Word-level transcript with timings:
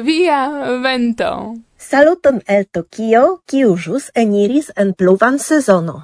via 0.00 0.48
vento. 0.82 1.54
Saluton 1.76 2.40
el 2.46 2.66
Tokio, 2.72 3.42
kiu 3.46 3.76
jus 3.76 4.10
eniris 4.14 4.72
en 4.76 4.94
pluvan 4.94 5.38
sezono. 5.38 6.02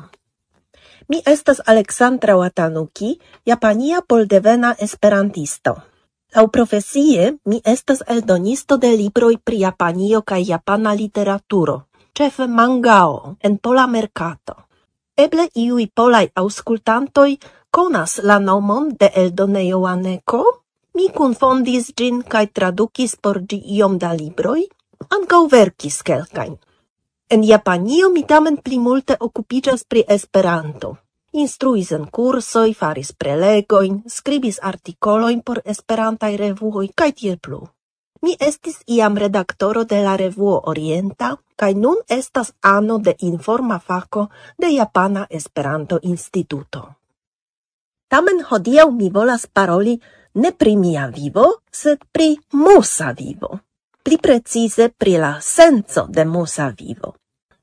Mi 1.09 1.23
estas 1.25 1.63
Aleksandra 1.67 2.37
Watanuki, 2.37 3.19
japania 3.47 4.03
poldevena 4.03 4.75
esperantisto. 4.79 5.77
Lau 6.37 6.49
profesie, 6.49 7.39
mi 7.45 7.61
estas 7.65 8.03
eldonisto 8.07 8.77
de 8.77 8.91
libroj 8.97 9.39
pri 9.45 9.61
Japanio 9.61 10.21
kaj 10.23 10.43
japana 10.45 10.93
literaturo, 10.93 11.81
ĉefe 12.13 12.47
mangao, 12.47 13.37
en 13.41 13.57
pola 13.57 13.87
merkato. 13.87 14.55
Eble 15.17 15.49
iuj 15.55 15.89
polaj 15.95 16.27
aŭskultantoj 16.35 17.31
konas 17.71 18.21
la 18.23 18.39
nomon 18.39 18.93
de 19.01 19.09
eldonejo 19.15 19.87
Aneko? 19.87 20.43
Mi 20.99 21.05
confondis 21.15 21.93
gin 21.95 22.17
kaj 22.33 22.47
tradukis 22.59 23.13
por 23.23 23.39
gi 23.51 23.59
iom 23.77 23.99
da 24.03 24.09
libroj, 24.21 24.63
ancau 25.17 25.45
verkis 25.53 25.99
kelkajn. 26.09 26.57
En 27.35 27.45
Japanio 27.45 28.09
mi 28.15 28.25
tamen 28.33 28.57
pli 28.65 28.79
multe 28.87 29.17
okupiĝas 29.27 29.85
pri 29.85 30.03
Esperanto. 30.17 30.91
Instruis 31.45 31.93
en 31.93 32.09
cursoi, 32.17 32.75
faris 32.75 33.13
prelegoin, 33.13 34.03
skribis 34.17 34.59
articoloin 34.73 35.41
por 35.47 35.63
Esperantai 35.65 36.33
revuoi, 36.37 36.91
kaj 36.99 37.11
tiel 37.13 37.39
plu. 37.39 37.63
Mi 38.23 38.35
estis 38.51 38.83
iam 38.99 39.23
redaktoro 39.23 39.85
de 39.85 40.03
la 40.03 40.17
revuo 40.17 40.61
Orienta, 40.67 41.37
kaj 41.57 41.73
nun 41.75 42.03
estas 42.09 42.55
ano 42.75 42.99
de 42.99 43.15
informa 43.21 43.79
fako 43.79 44.29
de 44.59 44.75
Japana 44.75 45.27
Esperanto 45.31 45.99
Instituto. 46.03 46.89
Tamen 48.09 48.43
hodiaŭ 48.51 48.91
mi 48.91 49.11
volas 49.11 49.47
paroli 49.47 50.01
ne 50.39 50.53
pri 50.53 50.77
mia 50.77 51.07
vivo, 51.11 51.63
sed 51.71 52.05
pri 52.13 52.37
musa 52.53 53.13
vivo. 53.13 53.59
Pli 54.03 54.19
precize 54.19 54.89
pri 54.89 55.17
la 55.19 55.39
senso 55.43 56.07
de 56.09 56.25
musa 56.25 56.69
vivo. 56.71 57.15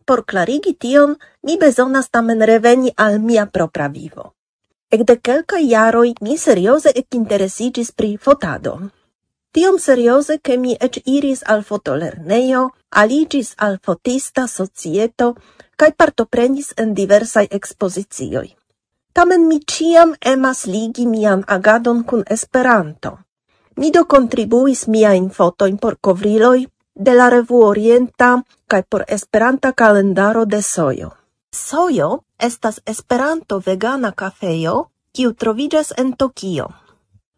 Por 0.06 0.26
clarigi 0.26 0.76
tion, 0.78 1.16
mi 1.44 1.58
bezonas 1.58 2.09
tamen 2.09 2.44
reveni 2.44 2.92
al 2.96 3.20
mia 3.20 3.46
propra 3.46 3.88
vivo. 3.88 4.34
Ekde 4.92 5.16
kelka 5.18 5.58
iaroi 5.58 6.14
mi 6.22 6.38
serioze 6.38 6.92
ekinteresigis 6.94 7.92
pri 7.92 8.18
fotado. 8.18 8.76
Tiom 9.56 9.80
serioze, 9.80 10.40
che 10.42 10.58
mi 10.58 10.76
ec 10.76 11.00
iris 11.06 11.42
al 11.46 11.64
fotolerneio, 11.64 12.76
aligis 12.90 13.53
al 13.56 13.80
fotista 13.81 14.48
societo, 14.48 15.36
cae 15.76 15.94
partoprenis 15.96 16.73
en 16.78 16.94
diversai 16.94 17.48
ekspozicioj 17.50 18.52
tamen 19.16 19.48
mi 19.48 19.60
ciam 19.72 20.10
emas 20.22 20.66
ligi 20.66 21.06
mian 21.08 21.44
agadon 21.48 22.04
cun 22.04 22.24
Esperanto. 22.36 23.12
Mi 23.80 23.92
do 23.92 24.04
contribuis 24.14 24.88
miain 24.88 25.30
fotoin 25.30 25.78
por 25.78 25.96
covriloi 26.02 26.68
de 26.96 27.14
la 27.14 27.30
revu 27.30 27.62
Orienta 27.64 28.44
kaj 28.68 28.81
por 28.90 29.06
Esperanta 29.08 29.72
kalendaro 29.72 30.46
de 30.46 30.62
Sojo. 30.62 31.09
Sojo 31.52 32.09
estas 32.40 32.81
Esperanto-vegana 32.86 34.12
kafejo, 34.12 34.90
kiu 35.14 35.34
trovigas 35.34 35.94
en 35.98 36.14
Tokio. 36.14 36.68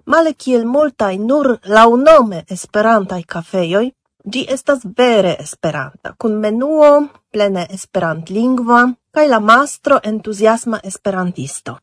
Male 0.05 0.33
kiel 0.33 0.65
multaj 0.65 1.17
nur 1.17 1.59
laŭnome 1.63 2.45
Esperantaj 2.49 3.23
kafejoj, 3.23 3.91
Gi 4.27 4.41
estas 4.51 4.81
vere 4.97 5.37
esperanta, 5.39 6.11
kun 6.19 6.33
menuo 6.43 6.87
plene 7.31 7.61
esperantlingva 7.71 8.79
kaj 9.15 9.27
la 9.33 9.39
mastro 9.39 9.99
entuziasma 10.03 10.79
esperantisto. 10.83 11.77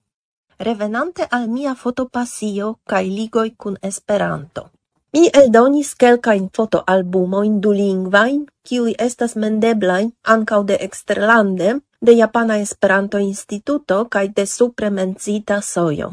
Revenante 0.58 1.26
al 1.30 1.48
mia 1.48 1.74
fotopasio 1.74 2.74
kaj 2.84 3.04
ligoj 3.04 3.48
kun 3.56 3.78
Esperanto. 3.82 4.68
Mi 5.12 5.30
eldonis 5.40 5.94
kelkajn 5.94 6.50
fotoalbumojn 6.56 7.60
dulingvajn, 7.64 8.44
kiuj 8.68 8.94
estas 8.98 9.36
mendeblain 9.36 10.12
ankaŭ 10.36 10.62
de 10.64 10.78
eksterlande, 10.88 11.74
de 12.00 12.12
Japana 12.12 12.58
Esperanto 12.58 13.18
Instituto 13.18 14.04
kaj 14.04 14.28
de 14.36 14.46
supre 14.46 14.90
mencita 14.90 15.60
sojo. 15.62 16.12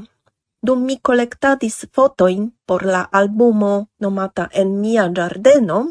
Dum 0.62 0.86
mi 0.86 1.00
kolektadis 1.02 1.86
fotojn 1.96 2.52
por 2.66 2.86
la 2.86 3.08
albumo 3.12 3.88
nomata 4.00 4.47
En 4.53 4.80
mia 4.80 5.09
ĝardeno, 5.09 5.88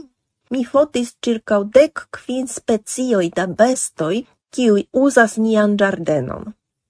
Mi 0.51 0.65
fotis 0.67 1.13
ĉirkaŭ 1.25 1.59
dec 1.75 2.01
quin 2.17 2.49
specioj 2.51 3.27
da 3.37 3.47
bestoi, 3.59 4.17
kiuj 4.55 4.81
uzas 5.03 5.37
nian 5.39 5.77
giardenon. 5.79 6.49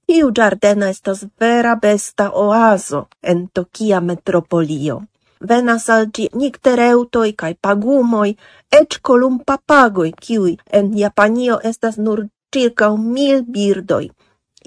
Iu 0.09 0.31
giardena 0.37 0.87
estas 0.95 1.27
vera 1.41 1.75
besta 1.83 2.31
oazo 2.43 3.03
en 3.23 3.43
Tokia 3.59 3.99
metropolio. 4.01 4.95
Venas 5.51 5.89
al 5.97 6.07
nictereutoi 6.41 7.33
cae 7.43 7.55
pagumoi, 7.67 8.31
ec 8.81 8.97
colum 9.09 9.37
papagoi, 9.45 10.13
kiuj 10.13 10.55
en 10.79 10.89
Japanio 10.97 11.59
estas 11.63 11.99
nur 11.99 12.27
circa 12.55 12.89
mil 12.97 13.43
birdoi. 13.43 14.09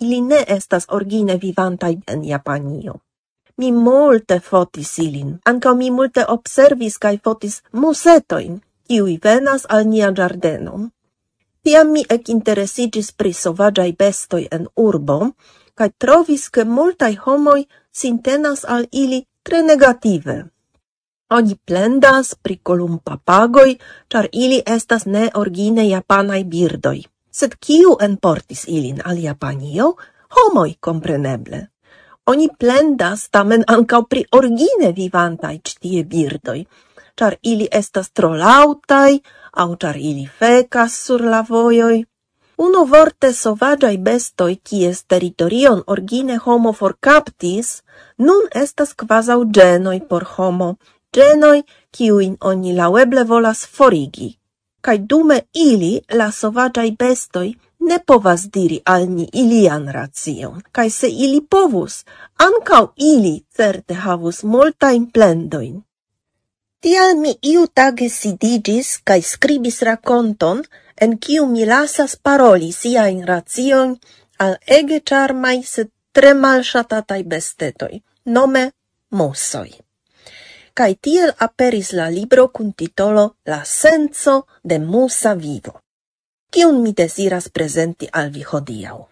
Ili 0.02 0.22
ne 0.22 0.44
estas 0.48 0.86
origine 0.90 1.38
vivantai 1.38 1.98
en 2.08 2.24
Japanio. 2.26 2.94
Mi 3.58 3.72
multe 3.72 4.40
fotis 4.40 4.98
ilin, 5.00 5.34
ankaŭ 5.46 5.74
mi 5.82 5.90
multe 5.92 6.26
observis 6.28 6.98
cae 6.98 7.20
fotis 7.24 7.62
musetoin, 7.72 8.62
kiui 8.94 9.18
venas 9.18 9.66
al 9.74 9.88
nia 9.90 10.12
ĝardeno. 10.14 10.76
Tiam 11.66 11.94
mi 11.96 12.04
ecinteresigis 12.16 13.12
pri 13.18 13.32
sovagiai 13.34 13.94
bestoi 13.98 14.44
en 14.58 14.68
urbo, 14.88 15.18
cae 15.78 15.94
trovis 15.98 16.50
che 16.54 16.66
multai 16.66 17.16
homoi 17.26 17.66
sintenas 18.02 18.66
al 18.76 18.86
ili 18.92 19.24
tre 19.42 19.64
negative. 19.64 20.36
Oni 21.34 21.56
plendas 21.66 22.36
pri 22.36 22.60
colum 22.62 23.00
papagoi, 23.00 23.80
char 24.12 24.30
ili 24.32 24.62
estas 24.66 25.06
ne 25.06 25.30
origine 25.34 25.88
japanai 25.90 26.44
birdoi. 26.44 27.02
Sed 27.32 27.58
kiu 27.58 27.98
enportis 28.00 28.68
ilin 28.68 29.02
al 29.04 29.18
Japanio? 29.18 29.96
Homoi, 30.36 30.78
compreneble. 30.80 31.68
Oni 32.30 32.48
plendas 32.60 33.30
tamen 33.34 33.64
ancau 33.68 34.06
pri 34.06 34.28
origine 34.38 34.94
vivantai 34.94 35.58
ctie 35.66 36.04
birdoi, 36.06 36.62
char 37.18 37.36
ili 37.42 37.68
estas 37.72 38.12
tro 38.12 38.34
lautai, 38.34 39.22
au 39.52 39.76
char 39.76 39.98
ili 39.98 40.30
fecas 40.40 41.06
sur 41.06 41.22
la 41.22 41.42
voioi. 41.50 42.06
Uno 42.58 42.84
vorte 42.86 43.34
sovagiai 43.34 43.98
bestoi, 43.98 44.56
kies 44.56 45.04
territorion 45.08 45.84
origine 45.88 46.38
homo 46.38 46.74
forkaptis, 46.74 47.82
nun 48.18 48.44
estas 48.64 48.94
quasau 48.94 49.46
genoi 49.46 50.00
por 50.10 50.24
homo, 50.36 50.76
genoi, 51.14 51.64
kiuin 51.92 52.38
oni 52.42 52.74
laueble 52.74 53.24
volas 53.24 53.66
forigi. 53.68 54.38
Kaj 54.82 54.98
dume 54.98 55.40
ili, 55.54 56.02
la 56.14 56.32
sovagiai 56.32 56.92
bestoi, 57.00 57.56
ne 57.80 57.98
povas 58.08 58.50
diri 58.54 58.82
al 58.86 59.08
ni 59.10 59.26
ilian 59.34 59.88
racion, 59.88 60.62
kaj 60.72 60.90
se 60.90 61.10
ili 61.10 61.42
povus, 61.42 62.04
ancau 62.38 62.92
ili 62.98 63.36
certe 63.58 63.94
havus 63.94 64.44
multa 64.44 64.92
implendoin. 64.92 65.82
Tial 66.84 67.14
mi 67.16 67.32
iutage 67.48 68.10
sidigis 68.12 68.88
cae 69.08 69.22
scribis 69.24 69.78
raconton 69.88 70.58
en 71.04 71.14
kiu 71.26 71.46
mi 71.48 71.64
lasas 71.66 72.18
paroli 72.26 72.72
sia 72.80 73.06
in 73.14 73.22
razion 73.30 73.94
al 74.44 74.58
ege 74.80 75.00
charmai 75.10 75.62
sed 75.64 75.94
tre 76.12 76.34
malŝatataj 76.34 77.22
bestetoi, 77.24 78.02
nome 78.36 78.66
mosoi. 79.20 79.72
Kaj 80.76 80.92
tiel 81.08 81.32
aperis 81.48 81.94
la 81.96 82.10
libro 82.10 82.50
cun 82.52 82.74
titolo 82.74 83.26
La 83.46 83.64
senso 83.64 84.36
de 84.62 84.80
musa 84.80 85.36
vivo, 85.40 85.80
cion 86.52 86.82
mi 86.84 86.92
desiras 86.92 87.48
presenti 87.48 88.10
al 88.12 88.32
vi 88.36 88.44
hodiau. 88.44 89.06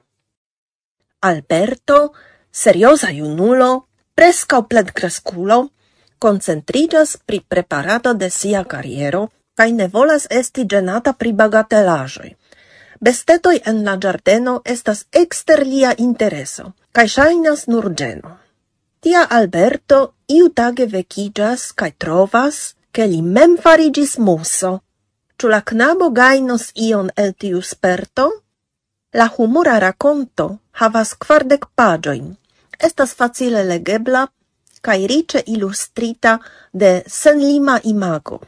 Alberto, 1.21 2.13
seriosa 2.51 3.11
iunulo, 3.11 3.87
prescau 4.15 4.67
pledcresculo, 4.67 5.69
koncentriĝas 6.25 7.15
pri 7.25 7.39
preparado 7.53 8.13
de 8.13 8.29
sia 8.29 8.63
carriero, 8.73 9.27
cae 9.57 9.71
ne 9.71 9.87
volas 9.87 10.27
esti 10.41 10.65
genata 10.75 11.13
pri 11.13 11.33
bagatelaĵoj. 11.33 12.29
Bestetoi 13.01 13.57
en 13.65 13.81
la 13.85 13.97
giardeno 13.97 14.61
estas 14.75 15.05
exter 15.23 15.65
lia 15.65 15.95
intereso 15.97 16.71
cae 16.91 17.07
ŝajnas 17.07 17.67
nur 17.71 17.93
geno. 17.99 18.37
Tia 19.01 19.23
Alberto 19.37 19.99
iu 20.37 20.49
tage 20.59 20.85
vecigas 20.85 21.71
cae 21.73 21.93
trovas, 21.97 22.75
che 22.91 23.07
li 23.07 23.21
mem 23.21 23.57
farigis 23.57 24.17
muso. 24.17 24.71
Ĉu 25.37 25.49
la 25.53 25.61
knabo 25.61 26.11
gainos 26.11 26.69
ion 26.87 27.09
el 27.15 27.33
tiu 27.33 27.61
sperto? 27.61 28.27
La 29.19 29.27
humura 29.37 29.79
rakonto 29.79 30.47
havas 30.79 31.15
kvardek 31.15 31.65
pagioin. 31.75 32.35
Estas 32.77 33.15
facile 33.15 33.63
legebla 33.63 34.27
cae 34.81 35.07
rice 35.07 35.43
illustrita 35.47 36.39
de 36.71 37.03
senlima 37.07 37.79
imago. 37.83 38.39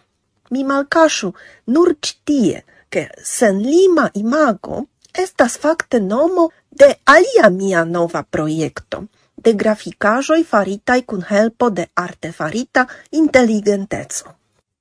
Mi 0.50 0.64
malcasciu 0.64 1.34
nur 1.66 1.96
citie, 2.00 2.64
che 2.90 3.10
senlima 3.24 4.10
imago 4.14 4.86
estas 5.14 5.58
facte 5.58 6.00
nomo 6.00 6.52
de 6.70 7.00
alia 7.04 7.50
mia 7.50 7.84
nova 7.84 8.24
proiecto, 8.24 9.08
de 9.36 9.54
graficajoi 9.54 10.44
faritai 10.44 11.02
cun 11.06 11.24
helpo 11.30 11.70
de 11.70 11.90
artefarita 11.94 12.88
intelligentezo. 13.10 14.26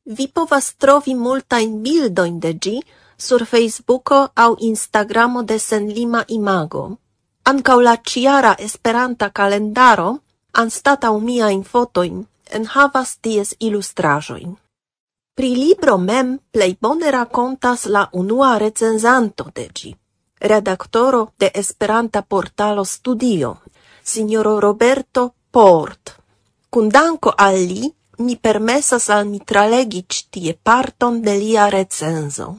Vi 0.04 0.28
povas 0.28 0.74
trovi 0.76 1.14
multain 1.14 1.80
bildoin 1.82 2.38
de 2.38 2.52
gi 2.58 2.82
sur 3.16 3.44
Facebooko 3.46 4.30
au 4.34 4.56
Instagramo 4.58 5.42
de 5.42 5.58
Senlima 5.58 6.24
Imago. 6.28 6.98
Ankaŭ 7.44 7.80
la 7.80 7.96
ciara 7.96 8.56
Esperanta 8.58 9.30
kalendaro 9.30 10.18
anstatau 10.52 11.20
miain 11.20 11.64
fotoin, 11.64 12.26
enhavas 12.50 13.18
ties 13.22 13.56
illustrajoin. 13.60 14.56
Pri 15.34 15.54
libro 15.56 15.96
mem 15.98 16.38
plei 16.52 16.76
bone 16.80 17.10
racontas 17.10 17.86
la 17.86 18.08
unua 18.12 18.58
recenzanto 18.58 19.50
de 19.54 19.68
gi, 19.74 19.96
redaktoro 20.40 21.32
de 21.38 21.50
Esperanta 21.54 22.22
portalo 22.22 22.84
Studio, 22.84 23.56
signoro 24.02 24.60
Roberto 24.60 25.34
Port. 25.50 26.20
Kun 26.70 26.88
danko 26.88 27.32
al 27.36 27.54
li, 27.54 27.92
mi 28.18 28.36
permessas 28.36 29.08
al 29.08 29.26
mi 29.26 29.40
tralegi 29.40 30.04
tie 30.30 30.54
parton 30.62 31.22
de 31.22 31.36
lia 31.38 31.68
recenzo. 31.68 32.58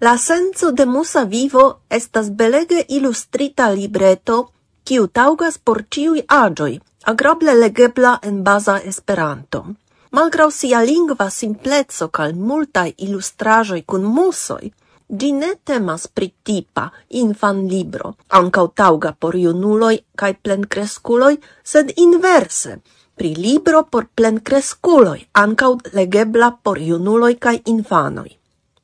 La 0.00 0.18
senso 0.18 0.72
de 0.72 0.84
musa 0.86 1.24
vivo 1.24 1.80
estas 1.88 2.30
belege 2.30 2.84
illustrita 2.88 3.70
libreto, 3.70 4.50
kiu 4.84 5.06
taugas 5.08 5.58
por 5.58 5.86
ciui 5.88 6.24
agioi, 6.28 6.80
agrable 7.04 7.54
legebla 7.54 8.18
en 8.22 8.42
baza 8.42 8.78
Esperanto. 8.80 9.64
Malgraŭ 10.10 10.50
sia 10.50 10.80
lingva 10.82 11.28
simpleco 11.30 12.08
cal 12.08 12.34
multaj 12.34 12.90
ilustraĵoj 13.06 13.82
kun 13.82 14.04
musoj, 14.16 14.70
di 15.08 15.32
ne 15.32 15.54
temas 15.64 16.06
pri 16.06 16.32
tipa 16.42 16.90
infan 17.10 17.66
libro, 17.68 18.14
ancau 18.28 18.68
tauga 18.68 19.12
por 19.12 19.36
iunuloi 19.36 19.98
cae 20.16 20.34
plencresculoi, 20.34 21.36
sed 21.62 21.92
inverse, 21.96 22.78
pri 23.14 23.34
libro 23.34 23.84
por 23.90 24.06
plencresculoi, 24.14 25.26
ancau 25.32 25.78
legebla 25.92 26.50
por 26.62 26.78
iunuloi 26.78 27.34
cae 27.36 27.60
infanoi. 27.66 28.32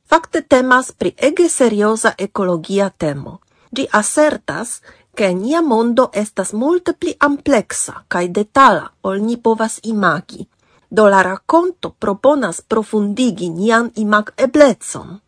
Fakte 0.05 0.41
temas 0.41 0.91
pri 0.91 1.15
ege 1.17 1.49
seriosa 1.49 2.13
ecologia 2.17 2.89
temo. 2.89 3.39
Gi 3.71 3.87
asertas 3.91 4.81
che 5.13 5.33
nia 5.33 5.61
mondo 5.61 6.09
estas 6.13 6.51
multe 6.51 6.93
pli 6.93 7.13
amplexa 7.17 8.03
cae 8.07 8.29
detala 8.31 8.91
ol 9.01 9.19
ni 9.21 9.37
povas 9.37 9.79
imagi. 9.83 10.47
Do 10.87 11.07
la 11.07 11.21
racconto 11.21 11.95
proponas 11.97 12.61
profundigi 12.61 13.49
nian 13.49 13.91
imag 13.95 14.33
eblezon. 14.35 15.19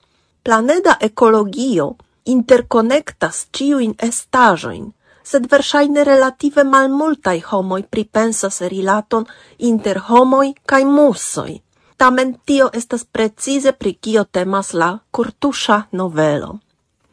Planeda 0.43 0.97
ecologio 0.99 1.95
interconnectas 2.23 3.47
ciuin 3.51 3.93
estajoin, 3.97 4.91
sed 5.23 5.47
versaine 5.51 6.03
relative 6.03 6.63
mal 6.63 6.89
multai 6.89 7.39
homoi 7.51 7.83
pripensas 7.83 8.61
rilaton 8.61 9.25
inter 9.57 9.99
homoi 10.09 10.53
cae 10.65 10.85
musoi. 10.85 11.61
Tamen 11.97 12.39
tio 12.45 12.69
estas 12.73 13.05
precize 13.05 13.71
pri 13.71 13.93
kio 13.93 14.23
temas 14.23 14.73
la 14.73 14.99
curtusha 15.11 15.87
novelo. 15.91 16.59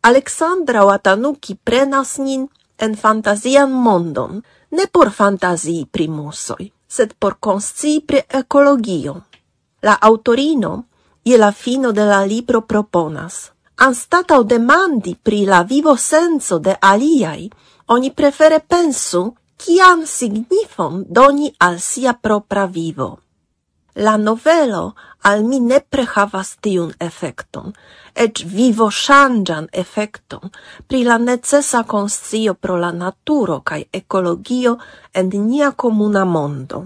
Aleksandra 0.03 0.85
Watanuki 0.85 1.55
prenas 1.65 2.19
nin 2.19 2.49
en 2.81 2.97
fantasian 2.97 3.71
mondon, 3.71 4.41
ne 4.71 4.87
por 4.87 5.11
fantasii 5.11 5.87
pri 5.91 6.09
musoi, 6.09 6.71
sed 6.87 7.15
por 7.19 7.39
conscii 7.39 8.01
pri 8.01 8.25
ecologio. 8.41 9.15
La 9.83 9.97
autorino, 10.01 10.73
ie 11.23 11.39
la 11.39 11.53
fino 11.53 11.93
de 11.93 12.05
la 12.05 12.25
libro 12.25 12.63
proponas, 12.63 13.51
anstatau 13.77 14.45
demandi 14.45 15.17
pri 15.17 15.45
la 15.45 15.63
vivo 15.63 15.97
senso 15.97 16.59
de 16.59 16.77
aliai, 16.81 17.51
oni 17.87 18.13
prefere 18.13 18.61
pensu, 18.61 19.35
kian 19.57 20.07
signifon 20.07 21.05
doni 21.09 21.53
al 21.59 21.81
sia 21.81 22.15
propra 22.15 22.67
vivo 22.67 23.19
la 24.07 24.17
novelo 24.17 24.95
al 25.29 25.43
mi 25.45 25.59
ne 25.61 25.79
prehavas 25.81 26.51
tiun 26.65 26.93
efekton, 27.07 27.75
eĉ 28.25 28.45
vivo 28.57 28.89
shangian 28.91 29.67
efekton 29.83 30.53
pri 30.89 31.03
la 31.09 31.19
necesa 31.19 31.83
konscio 31.93 32.55
pro 32.55 32.77
la 32.85 32.91
naturo 33.03 33.61
kaj 33.71 33.83
ekologio 34.01 34.77
en 35.13 35.31
nia 35.49 35.73
comuna 35.83 36.25
mondo. 36.25 36.85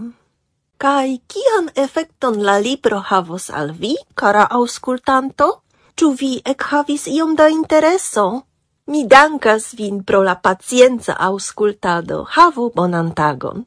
Kaj 0.84 1.08
kian 1.32 1.68
efekton 1.84 2.40
la 2.46 2.56
libro 2.58 2.98
havos 3.10 3.50
al 3.50 3.70
vi, 3.82 3.94
kara 4.14 4.48
aŭskultanto? 4.58 5.46
Ču 5.94 6.10
vi 6.20 6.32
ekhavis 6.52 7.06
iom 7.06 7.36
da 7.38 7.46
intereso? 7.48 8.24
Mi 8.86 9.04
dankas 9.06 9.70
vin 9.78 10.02
pro 10.04 10.22
la 10.22 10.34
pacienca 10.34 11.14
aŭskultado. 11.28 12.24
Havu 12.34 12.72
bonan 12.74 13.14
tagon. 13.14 13.64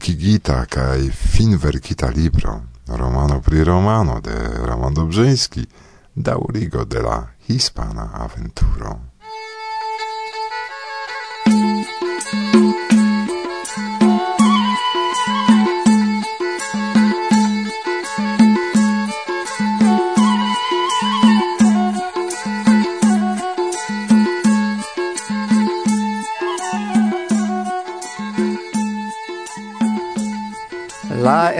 publikigita 0.00 0.64
kaj 0.64 1.10
finverkita 1.12 2.08
libro 2.08 2.62
Romano 2.88 3.40
pri 3.40 3.64
Romano 3.64 4.20
de 4.20 4.32
Roman 4.64 4.94
Dobrzyński 4.94 5.66
daurigo 6.14 6.84
de 6.84 7.02
la 7.02 7.28
hispana 7.48 8.08
aventuro. 8.14 9.00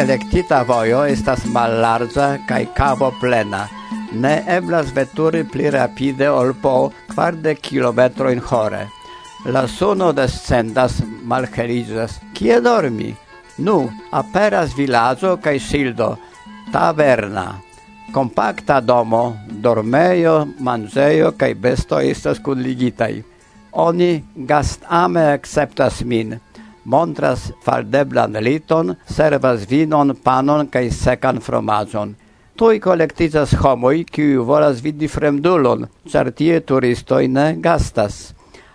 electita 0.00 0.62
vojo 0.64 1.02
estas 1.04 1.42
mallarĝa 1.52 2.26
kaj 2.49 2.61
cavo 2.76 3.11
plena. 3.21 3.66
Ne 4.23 4.33
eblas 4.49 4.95
veturi 4.97 5.42
pli 5.45 5.69
rapide 5.71 6.30
ol 6.33 6.54
po 6.62 6.73
kvardek 7.11 7.61
kilometrojn 7.66 8.40
hore. 8.49 8.87
La 9.52 9.66
suno 9.69 10.11
descendas, 10.16 10.99
malheliĝas. 11.33 12.16
Kie 12.37 12.61
dormi? 12.64 13.12
Nu, 13.66 13.76
aperas 14.11 14.73
vilaĝo 14.78 15.37
kaj 15.45 15.59
sildo. 15.69 16.14
Taverna. 16.73 17.47
Compacta 18.14 18.80
domo, 18.80 19.25
dormejo, 19.49 20.37
manĝejo 20.59 21.35
kaj 21.37 21.54
besto 21.54 22.00
estas 22.00 22.40
kunligitaj. 22.40 23.12
Oni 23.73 24.12
gastame 24.49 25.28
acceptas 25.35 26.00
min 26.04 26.38
montras 26.85 27.53
faldeblan 27.65 28.33
liton, 28.41 28.95
servas 29.07 29.67
vinon, 29.71 30.15
panon 30.25 30.69
kaj 30.69 30.91
sekan 30.91 31.41
fromaĝon. 31.41 32.15
Tuj 32.57 32.81
kolektiĝas 32.85 33.55
homoj, 33.63 34.05
kiuj 34.05 34.45
volas 34.45 34.83
vidi 34.85 35.09
fremdulon, 35.09 35.87
ĉar 36.11 36.33
tie 36.37 36.61
turistoj 36.61 37.27
ne 37.29 37.47
gastas. 37.57 38.35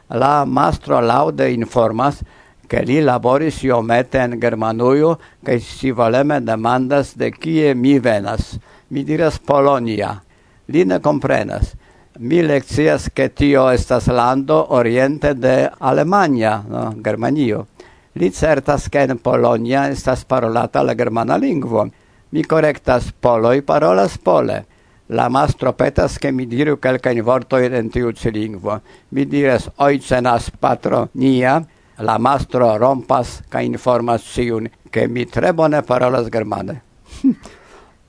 La 0.10 0.46
mastro 0.46 1.02
laude 1.02 1.52
informas, 1.54 2.24
ke 2.68 2.82
li 2.82 3.00
laboris 3.02 3.62
iomete 3.64 4.24
en 4.24 4.40
Germanujo 4.42 5.16
kaj 5.46 5.60
scivoleme 5.62 6.40
demandas 6.42 7.14
de 7.14 7.30
kie 7.32 7.74
mi 7.76 8.00
venas. 8.00 8.56
Mi 8.90 9.04
diras 9.04 9.38
Polonia. 9.40 10.16
Li 10.68 10.86
ne 10.86 10.98
komprenas 11.00 11.76
mi 12.20 12.42
leccias 12.42 13.10
che 13.12 13.34
tio 13.34 13.70
estas 13.70 14.08
lando 14.08 14.72
oriente 14.74 15.34
de 15.36 15.70
Alemania, 15.80 16.64
no, 16.68 16.96
Germanio. 17.04 17.68
Li 18.18 18.32
certas 18.32 18.88
che 18.88 19.02
in 19.04 19.20
Polonia 19.20 19.90
estas 19.90 20.24
parolata 20.24 20.82
la 20.82 20.96
germana 20.96 21.36
lingvo. 21.36 21.90
Mi 22.30 22.46
correctas 22.46 23.12
poloi 23.12 23.62
parolas 23.62 24.18
pole. 24.18 24.66
La 25.08 25.28
mastro 25.28 25.74
petas 25.74 26.18
che 26.18 26.32
mi 26.32 26.48
diru 26.48 26.80
calcain 26.80 27.22
vorto 27.22 27.58
in 27.58 27.90
tiu 27.90 28.12
ci 28.12 28.32
lingvo. 28.32 28.80
Mi 29.10 29.28
dires 29.28 29.70
oicenas 29.76 30.50
patro 30.50 31.10
nia, 31.12 31.62
la 31.98 32.18
mastro 32.18 32.78
rompas 32.78 33.42
ca 33.50 33.60
informas 33.60 34.24
siun 34.24 34.70
che 34.90 35.10
mi 35.10 35.26
tre 35.26 35.54
bone 35.54 35.82
parolas 35.82 36.30
germane. 36.30 36.82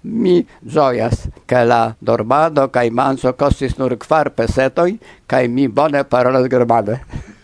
mi 0.03 0.47
gioias 0.61 1.29
che 1.45 1.65
la 1.65 1.93
dorbado 1.99 2.71
cae 2.71 2.91
manso 2.91 3.35
costis 3.35 3.75
nur 3.77 3.97
quar 3.97 4.31
pesetoi, 4.31 5.01
ca 5.27 5.43
mi 5.49 5.69
bone 5.69 6.05
parolas 6.05 6.47
germane. 6.47 7.35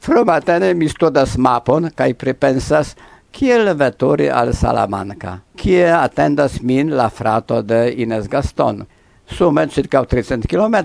Frumatene 0.00 0.72
mi 0.74 0.86
studas 0.88 1.34
mapon 1.36 1.90
kaj 1.92 2.14
pripensas 2.16 2.94
kiel 3.36 3.68
veturi 3.76 4.30
al 4.32 4.54
Salamanca, 4.56 5.34
kie 5.60 5.90
atendas 5.92 6.62
min 6.62 6.94
la 6.96 7.10
frato 7.12 7.60
de 7.62 7.82
Ines 8.04 8.28
Gaston, 8.32 8.80
sume 9.26 9.66
circa 9.68 10.00
300 10.00 10.48
km. 10.48 10.78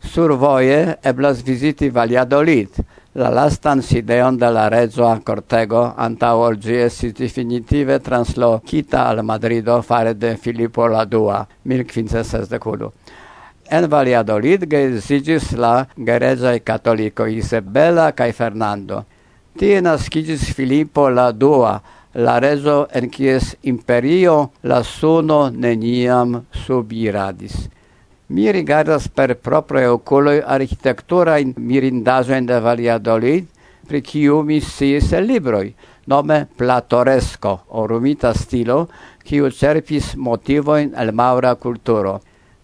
Sur 0.00 0.32
voie 0.40 0.96
eblas 1.04 1.42
visiti 1.44 1.90
Valladolid, 1.90 2.80
la 3.12 3.28
lastan 3.28 3.82
sideon 3.82 4.38
de 4.38 4.48
la 4.48 4.68
rezoa 4.72 5.20
cortego 5.20 5.92
anta 5.96 6.34
orgi 6.34 6.80
gi 6.88 7.12
definitive 7.12 8.00
translocita 8.00 9.06
al 9.06 9.22
Madrido 9.22 9.82
fare 9.82 10.14
de 10.14 10.36
Filippo 10.36 10.86
la 10.86 11.04
Dua, 11.04 11.46
1561. 11.64 12.92
En 13.70 13.84
Valladolid 13.86 14.64
geedzigis 14.66 15.52
la 15.54 15.86
geredzaj 15.94 16.56
katolikoj 16.66 17.28
Isabela 17.38 18.08
kaj 18.18 18.32
Fernando. 18.34 19.04
Tie 19.54 19.76
naskiĝis 19.78 20.48
Filipo 20.58 21.04
la 21.08 21.28
dua, 21.30 21.76
la 22.14 22.40
rezo 22.42 22.88
en 22.90 23.06
kies 23.14 23.52
imperio 23.70 24.34
la 24.66 24.80
suno 24.82 25.38
neniam 25.54 26.34
subiradis. 26.64 27.68
Mi 28.34 28.50
rigardas 28.50 29.06
per 29.06 29.36
proprae 29.38 29.86
oculoi 29.90 30.40
architecturain 30.42 31.54
mirindazoin 31.56 32.46
de 32.46 32.58
Valladolid, 32.64 33.46
pri 33.86 34.00
kiu 34.02 34.42
mi 34.42 34.58
sciis 34.60 35.12
el 35.12 35.30
libroi, 35.30 35.68
nome 36.06 36.40
platoresco, 36.56 37.54
o 37.68 37.86
rumita 37.86 38.34
stilo, 38.34 38.88
kiu 39.22 39.50
cerpis 39.50 40.16
motivoin 40.16 40.90
el 40.98 41.14
maura 41.14 41.54
culturo. 41.54 42.18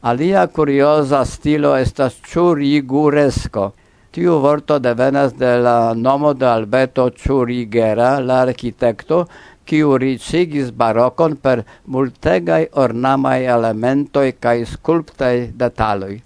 Alia 0.06 0.46
curiosa 0.46 1.24
stilo 1.24 1.72
estas 1.74 2.20
churiguresco. 2.22 3.72
Tiu 4.14 4.36
vorto 4.38 4.76
devenas 4.78 5.32
de 5.34 5.48
la 5.58 5.94
nomo 5.98 6.30
de 6.32 6.46
Alberto 6.46 7.08
Churigera, 7.10 8.20
la 8.20 8.36
architekto, 8.44 9.24
kiu 9.66 9.96
ricigis 9.98 10.70
barokon 10.70 11.34
per 11.42 11.64
multegai 11.90 12.68
ornamai 12.84 13.48
elementoi 13.50 14.36
kai 14.38 14.62
sculptai 14.64 15.50
detaloi. 15.62 16.20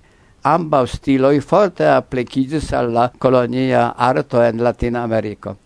Ambau 0.44 0.84
stiloi 0.84 1.40
forte 1.40 1.86
applicigis 1.88 2.74
alla 2.74 3.10
colonia 3.16 3.94
arto 3.96 4.42
en 4.42 4.60
Latin 4.60 4.96
Americo. 4.96 5.56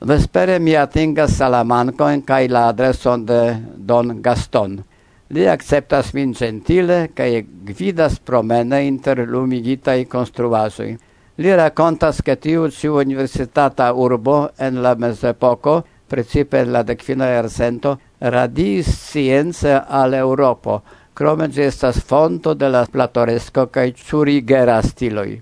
Vespere 0.00 0.56
mi 0.58 0.72
atingas 0.74 1.36
Salamancoin 1.36 2.24
kai 2.24 2.48
la 2.48 2.68
adreson 2.68 3.26
de 3.26 3.42
Don 3.76 4.22
Gaston. 4.22 4.80
Li 5.32 5.46
acceptas 5.48 6.12
min 6.12 6.34
gentile 6.36 7.08
kaj 7.16 7.44
gvidas 7.64 8.18
promene 8.18 8.82
inter 8.86 9.22
lumigitaj 9.28 10.04
konstruaĵoj. 10.12 10.90
Li 11.38 11.54
rakontas, 11.56 12.20
ke 12.20 12.36
tiu 12.36 12.66
ĉi 12.68 12.90
universitata 12.92 13.86
urbo 13.96 14.50
en 14.58 14.82
la 14.84 14.92
mezepoko, 14.94 15.78
precipe 16.08 16.60
en 16.60 16.74
la 16.74 16.82
dekvina 16.84 17.30
jarcento, 17.30 17.94
radis 18.20 18.92
science 18.92 19.72
al 20.02 20.18
Europo, 20.20 20.82
krome 21.14 21.48
ĝi 21.48 21.64
estas 21.64 22.02
fonto 22.12 22.52
de 22.54 22.68
la 22.68 22.84
platoresko 22.84 23.66
kaj 23.72 23.88
curigera 24.04 24.82
stiloj. 24.84 25.40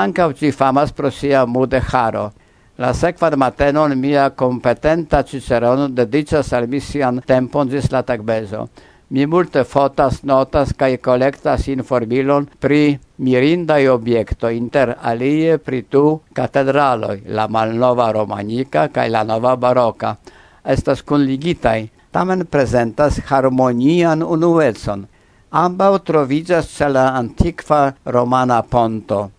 Ankaŭ 0.00 0.32
ĝi 0.40 0.56
famas 0.56 0.96
pro 0.96 1.12
sia 1.12 1.44
mudeharo. 1.44 2.30
La 2.78 2.94
sekvan 2.94 3.36
matenon 3.38 3.92
mia 4.00 4.30
kompetenta 4.30 5.22
cicerono 5.22 5.88
dediĉas 5.88 6.52
al 6.56 6.66
mi 6.68 6.80
sian 6.80 7.20
tempon 7.26 7.68
ĝis 7.68 7.92
la 7.92 8.02
tagbezo. 8.02 8.68
Mi 9.08 9.22
multe 9.26 9.62
fotas, 9.62 10.24
notas 10.26 10.72
kaj 10.74 10.96
kolektas 10.98 11.68
informilon 11.70 12.48
pri 12.58 12.98
mirindai 13.22 13.86
objecto 13.86 14.50
inter 14.50 14.96
alie 14.98 15.58
pri 15.62 15.82
tu 15.82 16.02
catedraloi, 16.34 17.20
la 17.30 17.44
malnova 17.46 18.08
romanica 18.10 18.88
kaj 18.90 19.06
la 19.08 19.22
nova 19.22 19.54
baroca, 19.54 20.16
estas 20.64 21.04
conligitai, 21.06 21.86
tamen 22.10 22.42
presentas 22.50 23.20
harmonian 23.30 24.26
unuetson. 24.26 25.06
Ambau 25.54 26.00
trovigas 26.02 26.66
ce 26.74 26.88
la 26.90 27.12
antiqua 27.14 27.94
romana 28.04 28.60
ponto. 28.62 29.30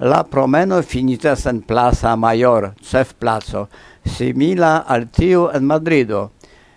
La 0.00 0.20
promeno 0.24 0.82
finitas 0.82 1.46
en 1.46 1.62
Plaza 1.62 2.14
Major, 2.14 2.74
cef 2.82 3.14
plazo, 3.14 3.68
simila 4.04 4.84
al 4.86 5.08
tiu 5.08 5.48
en 5.48 5.64
Madrido– 5.64 6.28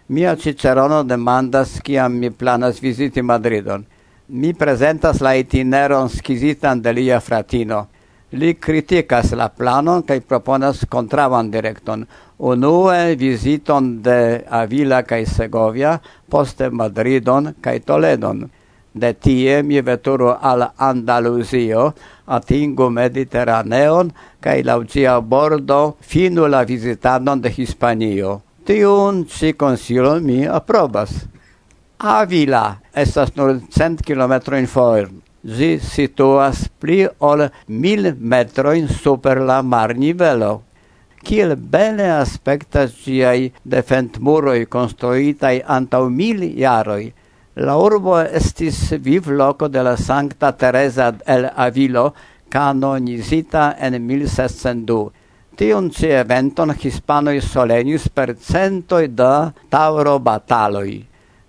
Mia 0.10 0.38
Cicerono 0.38 1.04
demandas 1.04 1.82
kiam 1.84 2.14
mi 2.20 2.30
planas 2.32 2.80
viziti 2.82 3.22
Madridon. 3.22 3.86
Mi 4.28 4.54
presentas 4.54 5.20
la 5.22 5.34
itineron 5.36 6.08
scizitan 6.10 6.82
de 6.82 6.94
lia 6.94 7.20
fratino. 7.20 7.88
Li 8.32 8.54
criticas 8.54 9.34
la 9.36 9.50
planon 9.50 10.06
kaj 10.08 10.22
proponas 10.22 10.86
kontravan 10.90 11.52
direkton. 11.52 12.06
Unue 12.38 13.16
viziton 13.20 14.02
de 14.02 14.46
Avila 14.50 15.02
kaj 15.04 15.26
Segovia, 15.26 16.00
poste 16.30 16.70
Madridon 16.70 17.54
kaj 17.62 17.80
Toledon. 17.80 18.48
De 18.94 19.14
tie 19.14 19.62
mi 19.64 19.82
veturo 19.82 20.38
al 20.42 20.70
Andaluzio, 20.78 21.92
atingu 22.26 22.90
Mediterraneon 22.90 24.16
kaj 24.40 24.62
laŭ 24.64 24.82
ĝia 24.84 25.20
bordo 25.20 25.98
finu 26.00 26.48
la 26.48 26.64
vizitadon 26.64 27.42
de 27.42 27.52
Hispanio 27.52 28.47
tiun 28.68 29.24
ci 29.32 29.54
consilon 29.54 30.26
mi 30.28 30.44
aprobas. 30.46 31.12
Avila 31.98 32.78
estas 32.94 33.32
nur 33.38 33.62
cent 33.72 34.02
kilometrojn 34.04 34.68
for. 34.68 35.08
Zi 35.48 35.78
situas 35.80 36.66
pli 36.82 37.06
ol 37.24 37.46
mil 37.68 38.12
metrojn 38.20 38.90
super 38.92 39.40
la 39.40 39.62
marnivelo. 39.64 40.52
Kiel 41.24 41.56
bele 41.56 42.10
aspektas 42.12 42.92
ĝiaj 43.06 43.52
defendmuroj 43.64 44.66
construitai 44.76 45.62
antau 45.78 46.10
mil 46.10 46.44
jaroi, 46.60 47.14
La 47.58 47.74
urbo 47.82 48.20
estis 48.22 48.92
vivloko 49.02 49.68
de 49.68 49.82
la 49.82 49.96
Sancta 49.98 50.52
Teresa 50.52 51.08
el 51.26 51.48
Avilo, 51.56 52.12
canonizita 52.50 53.72
en 53.80 53.98
1602 54.06 55.17
Tion 55.58 55.90
ci 55.90 56.06
eventon 56.06 56.70
hispanoi 56.70 57.40
solenis 57.42 58.04
per 58.14 58.36
centoi 58.38 59.08
da 59.10 59.52
tauro 59.70 60.20
bataloi. 60.20 61.00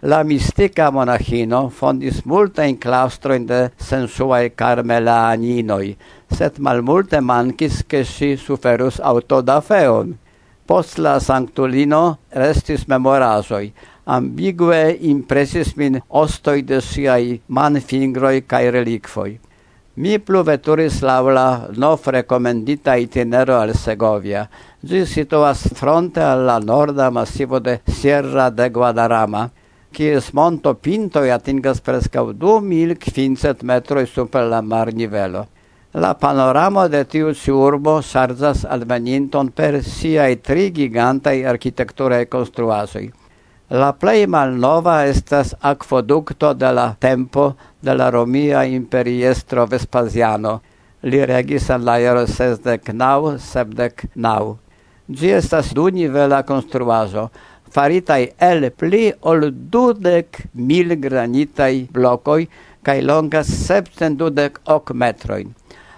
La 0.08 0.22
mistica 0.22 0.86
monachino 0.90 1.68
fondis 1.68 2.22
multain 2.24 2.78
claustroin 2.78 3.44
de 3.44 3.58
sensuae 3.76 4.54
carmelaninoi, 4.54 5.90
set 6.32 6.56
mal 6.56 6.80
multe 6.80 7.20
mancis 7.20 7.82
che 7.86 8.02
si 8.04 8.36
suferus 8.36 8.96
autodafeon. 8.98 10.16
Post 10.64 10.96
la 11.04 11.18
sanctulino 11.20 12.18
restis 12.32 12.86
memorasoi, 12.88 13.68
ambigue 14.04 14.96
impresis 15.00 15.74
min 15.76 16.00
ostoi 16.08 16.62
de 16.64 16.80
siai 16.80 17.42
manfingroi 17.44 18.46
cae 18.46 18.70
relicfoi. 18.70 19.38
Mi 19.98 20.12
pluveturis 20.22 21.00
laŭ 21.02 21.22
la 21.34 21.46
nof 21.82 22.04
recomendita 22.14 22.92
itinero 23.02 23.56
al 23.58 23.72
Segovia. 23.74 24.44
Gi 24.86 25.00
situas 25.10 25.64
fronte 25.80 26.22
al 26.22 26.44
la 26.46 26.60
norda 26.62 27.08
massivo 27.10 27.58
de 27.58 27.80
Sierra 27.96 28.46
de 28.60 28.68
Guadarrama, 28.70 29.42
kies 29.90 30.30
monto 30.38 30.76
pintoj 30.86 31.26
atingas 31.34 31.82
prescau 31.82 32.30
2500 32.46 33.66
metroi 33.72 34.06
super 34.06 34.46
la 34.46 34.62
mar 34.62 34.94
nivelo. 34.94 35.46
La 35.94 36.14
panorama 36.14 36.86
de 36.86 37.02
tiu 37.04 37.34
ci 37.34 37.50
urbo 37.50 37.98
sarzas 38.00 38.64
adveninton 38.64 39.50
per 39.50 39.82
siai 39.82 40.36
tri 40.36 40.70
gigantai 40.70 41.40
arkitekturaj 41.42 42.28
construasoi 42.30 43.08
La 43.70 43.90
plei 43.92 44.24
malnova 44.24 45.02
estas 45.04 45.50
aquoducto 45.60 46.54
de 46.54 46.70
la 46.72 46.94
tempo 46.98 47.54
de 47.82 47.94
la 47.94 48.10
Romia 48.10 48.62
imperiestro 48.64 49.66
Vespasiano. 49.66 50.62
Li 51.02 51.20
regis 51.26 51.68
en 51.68 51.84
la 51.84 51.98
ero 52.00 52.22
sesdec 52.26 52.88
nau, 52.94 53.34
sepdek 53.36 54.06
nau. 54.14 54.56
Gi 55.12 55.34
estas 55.36 55.74
dunivela 55.76 56.40
construajo, 56.48 57.26
faritai 57.68 58.32
el 58.40 58.70
pli 58.70 59.12
ol 59.20 59.50
dudec 59.52 60.46
mil 60.54 60.96
granitai 60.96 61.88
blocoi, 61.92 62.48
cae 62.82 63.04
longas 63.04 63.52
septen 63.52 64.16
dudec 64.16 64.56
ok 64.64 64.96
metroin. 64.96 65.52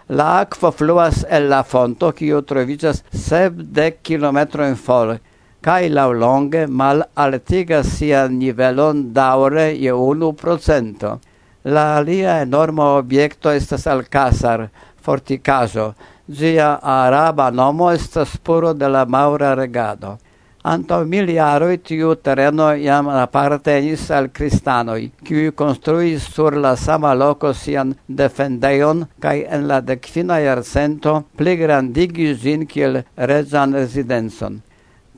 La 0.09 0.41
aquo 0.41 0.73
fluas 0.75 1.23
el 1.31 1.47
la 1.47 1.63
fonto, 1.63 2.11
kiu 2.11 2.43
troviĝas 2.43 3.05
sepdek 3.15 4.03
kilometroin 4.03 4.75
for, 4.75 5.21
cae 5.63 5.89
laulonge 5.89 6.67
mal 6.67 7.03
altigas 7.15 7.87
sian 7.97 8.39
nivelon 8.39 9.13
daure 9.13 9.67
je 9.77 9.93
unu 9.93 10.33
procento. 10.33 11.19
La 11.65 11.97
alia 11.97 12.41
enorma 12.43 12.85
obiecto 12.97 13.51
estas 13.51 13.87
Alcázar, 13.87 14.71
forticaso, 15.03 15.95
Gia 16.31 16.79
araba 16.81 17.51
nomo 17.51 17.91
estas 17.91 18.37
puro 18.37 18.73
de 18.73 18.89
la 18.89 19.05
maura 19.05 19.55
regado. 19.55 20.19
Anto 20.63 20.99
miliaroi 21.05 21.79
tiu 21.79 22.15
terreno 22.15 22.69
iam 22.77 23.09
apartenis 23.09 24.11
al 24.11 24.29
cristanoi, 24.31 25.11
qui 25.25 25.51
construis 25.51 26.23
sur 26.23 26.57
la 26.57 26.77
sama 26.77 27.15
loco 27.15 27.53
sian 27.53 27.97
defendeion, 28.07 29.07
cae 29.19 29.47
en 29.51 29.67
la 29.67 29.81
decfina 29.81 30.39
iarcento 30.39 31.25
pli 31.35 31.57
pligrandigis 31.57 32.39
ĝin 32.45 32.67
kiel 32.67 33.03
reĝan 33.17 33.75
rezidencon. 33.75 34.61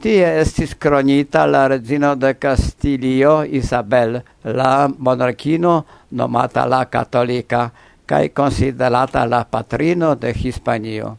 Tie 0.03 0.27
estis 0.41 0.73
cronita 0.75 1.45
la 1.47 1.69
regino 1.71 2.17
de 2.19 2.33
Castilio 2.35 3.45
Isabel, 3.45 4.17
la 4.43 4.91
monarchino 4.99 5.85
nomata 6.11 6.65
la 6.67 6.81
catolica, 6.91 7.71
cae 8.05 8.33
considerata 8.33 9.25
la 9.27 9.45
patrino 9.45 10.17
de 10.17 10.35
Hispanio. 10.35 11.19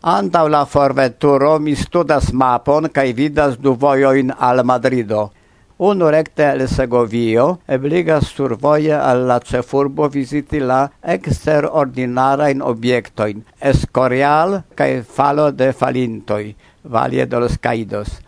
Antau 0.00 0.48
la 0.48 0.64
forveturo 0.64 1.58
mi 1.58 1.76
studas 1.76 2.32
mapon 2.32 2.88
cae 2.88 3.12
vidas 3.12 3.60
du 3.60 3.76
vojoin 3.76 4.32
al 4.38 4.64
Madrido. 4.64 5.30
Unu 5.76 6.08
recte 6.08 6.48
el 6.48 6.68
Segovio 6.68 7.58
ebligas 7.68 8.32
survoje 8.32 8.94
al 8.94 9.26
la 9.28 9.40
cefurbo 9.40 10.08
viziti 10.08 10.60
la 10.60 10.86
exterordinarain 11.02 12.62
objektojn, 12.62 13.44
Escorial 13.60 14.62
cae 14.74 15.02
falo 15.02 15.50
de 15.52 15.72
falintoi, 15.72 16.54
Valle 16.84 17.26
de 17.26 17.40
los 17.40 17.58
Caídos. 17.58 18.20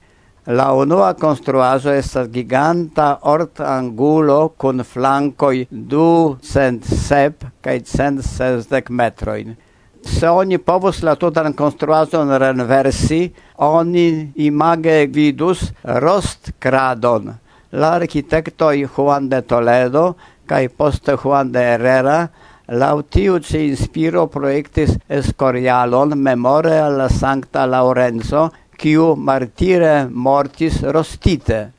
La 0.47 0.73
unua 0.73 1.15
construajo 1.15 1.91
estas 1.91 2.29
giganta 2.31 3.19
ort 3.23 3.61
angulo 3.61 4.55
con 4.57 4.85
flancoi 4.85 5.67
du 5.71 6.39
cent 6.41 6.85
sep 6.85 7.43
cae 7.61 7.83
cent 7.85 8.23
sesdec 8.23 8.91
metroin. 8.91 9.57
Se 10.07 10.31
oni 10.31 10.59
povus 10.63 11.03
la 11.03 11.17
tutan 11.19 11.51
konstruaĵon 11.53 12.31
renversi, 12.39 13.33
oni 13.59 14.31
image 14.37 15.09
vidus 15.11 15.73
rost 15.83 16.53
cradon. 16.63 17.35
La 17.73 17.97
architectoi 17.99 18.87
Juan 18.87 19.29
de 19.29 19.43
Toledo 19.43 20.15
cae 20.47 20.69
poste 20.69 21.17
Juan 21.19 21.51
de 21.51 21.65
Herrera 21.73 22.29
Lau 22.69 23.03
tiu 23.03 23.39
ci 23.39 23.61
inspiro 23.69 24.25
proiectis 24.27 24.97
escorialon 25.07 26.17
memore 26.19 26.79
alla 26.79 27.09
Sancta 27.09 27.65
Laurenzo, 27.65 28.51
quiu 28.75 29.15
martire 29.15 30.09
mortis 30.11 30.83
rostite. 30.83 31.73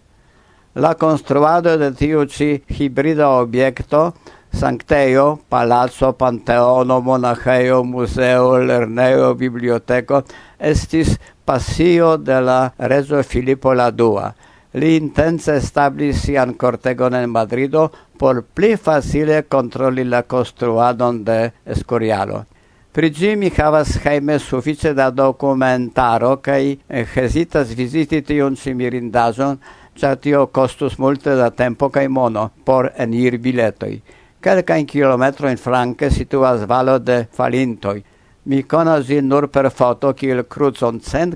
La 0.80 0.96
construado 0.96 1.76
de 1.76 1.92
tiu 1.92 2.24
ci 2.26 2.64
hibrida 2.68 3.28
objecto, 3.28 4.14
sancteio, 4.50 5.42
palazzo, 5.50 6.14
panteono, 6.14 7.02
monacheio, 7.02 7.84
museo, 7.84 8.56
lerneo, 8.58 9.34
biblioteco, 9.36 10.24
estis 10.58 11.18
passio 11.44 12.16
de 12.16 12.40
la 12.40 12.72
rezo 12.78 13.22
Filippo 13.24 13.74
la 13.74 13.92
Dua, 13.92 14.34
li 14.74 14.96
intense 14.96 15.56
establis 15.56 16.22
sian 16.26 16.54
cortegon 16.54 17.16
en 17.16 17.30
Madrido 17.30 17.92
por 18.18 18.44
pli 18.44 18.76
facile 18.76 19.46
controlli 19.48 20.04
la 20.04 20.24
costruadon 20.24 21.24
de 21.24 21.54
Escorialo. 21.66 22.46
Pri 22.92 23.12
gi 23.14 23.36
mi 23.36 23.52
havas 23.58 23.98
heime 24.04 24.40
suffice 24.40 24.94
da 24.94 25.10
dokumentaro 25.12 26.38
cae 26.42 26.78
hesitas 26.90 27.76
visiti 27.76 28.22
tion 28.22 28.56
ci 28.56 28.74
mirindazon, 28.74 29.60
cia 29.94 30.16
tio 30.16 30.48
costus 30.48 30.98
multe 30.98 31.36
da 31.36 31.52
tempo 31.52 31.90
cae 31.90 32.08
mono 32.08 32.52
por 32.64 32.92
enir 32.98 33.38
biletoi. 33.38 34.02
biletoj. 34.42 34.86
kilometro 34.86 35.50
in 35.50 35.58
flanque 35.58 36.10
situas 36.10 36.66
valo 36.66 36.98
de 37.00 37.28
falintoi,– 37.32 38.04
mi 38.48 38.62
conas 38.64 39.10
ĝin 39.10 39.28
nur 39.28 39.50
per 39.52 39.68
foto 39.76 40.14
che 40.14 40.28
il 40.32 40.46
cruzon 40.48 41.02
cent 41.02 41.36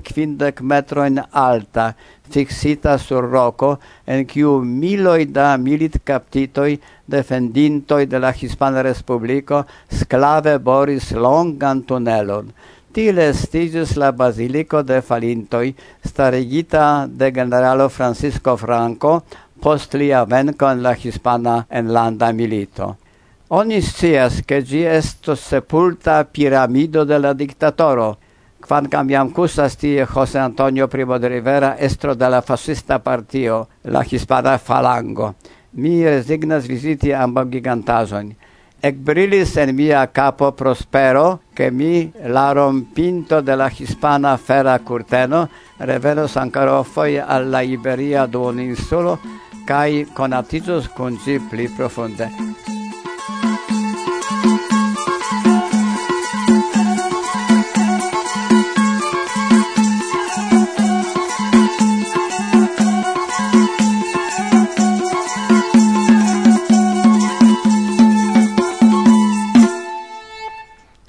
metro 0.60 1.04
in 1.04 1.22
alta, 1.30 1.94
fixita 2.30 2.96
sur 2.96 3.28
roco 3.28 3.78
en 4.06 4.24
quiu 4.24 4.62
miloi 4.62 5.26
da 5.26 5.56
militkaptitoj, 5.58 6.78
defendintoi 7.04 8.06
de 8.06 8.18
la 8.18 8.32
Hispana 8.32 8.80
Respublico 8.80 9.66
sclave 9.90 10.58
boris 10.58 11.12
longan 11.12 11.84
tunelon. 11.84 12.50
Tile 12.92 13.28
estigis 13.28 13.96
la 13.96 14.12
basilico 14.12 14.82
de 14.82 15.02
falintoi 15.02 15.74
starigita 16.04 17.06
de 17.06 17.30
generalo 17.30 17.88
Francisco 17.88 18.56
Franco, 18.56 19.22
post 19.60 19.94
lia 19.94 20.24
venco 20.24 20.66
en 20.70 20.82
la 20.82 20.96
Hispana 20.96 21.66
enlanda 21.68 22.32
milito. 22.32 23.01
Oni 23.54 23.82
scias, 23.82 24.40
che 24.46 24.62
gi 24.62 24.82
estos 24.82 25.40
sepulta 25.40 26.24
piramido 26.24 27.04
de 27.04 27.18
la 27.18 27.34
dictatoro, 27.34 28.16
Quan 28.66 28.88
iam 29.10 29.30
cusas 29.30 29.76
tie 29.76 30.06
Jose 30.06 30.38
Antonio 30.38 30.88
Primo 30.88 31.18
de 31.18 31.28
Rivera, 31.28 31.76
estro 31.78 32.14
de 32.14 32.30
la 32.30 32.40
fascista 32.40 32.98
partio, 32.98 33.68
la 33.82 34.02
hispana 34.08 34.56
falango. 34.56 35.34
Mi 35.72 36.02
resignas 36.02 36.66
visiti 36.66 37.12
ambam 37.12 37.50
gigantazon. 37.50 38.34
Ec 38.80 38.96
brilis 38.96 39.56
en 39.56 39.74
mia 39.76 40.06
capo 40.06 40.52
prospero, 40.52 41.40
che 41.52 41.70
mi 41.70 42.10
la 42.24 42.52
rompinto 42.52 43.42
de 43.42 43.56
la 43.56 43.70
hispana 43.70 44.38
fera 44.38 44.78
curteno 44.78 45.48
revenos 45.76 46.36
ancora 46.36 46.82
foie 46.82 47.20
alla 47.20 47.60
Iberia 47.60 48.24
duoninsulo, 48.26 49.18
cae 49.66 50.06
conatitus 50.14 50.88
con 50.88 51.18
ci 51.18 51.38
pli 51.50 51.68
profunde. 51.68 52.81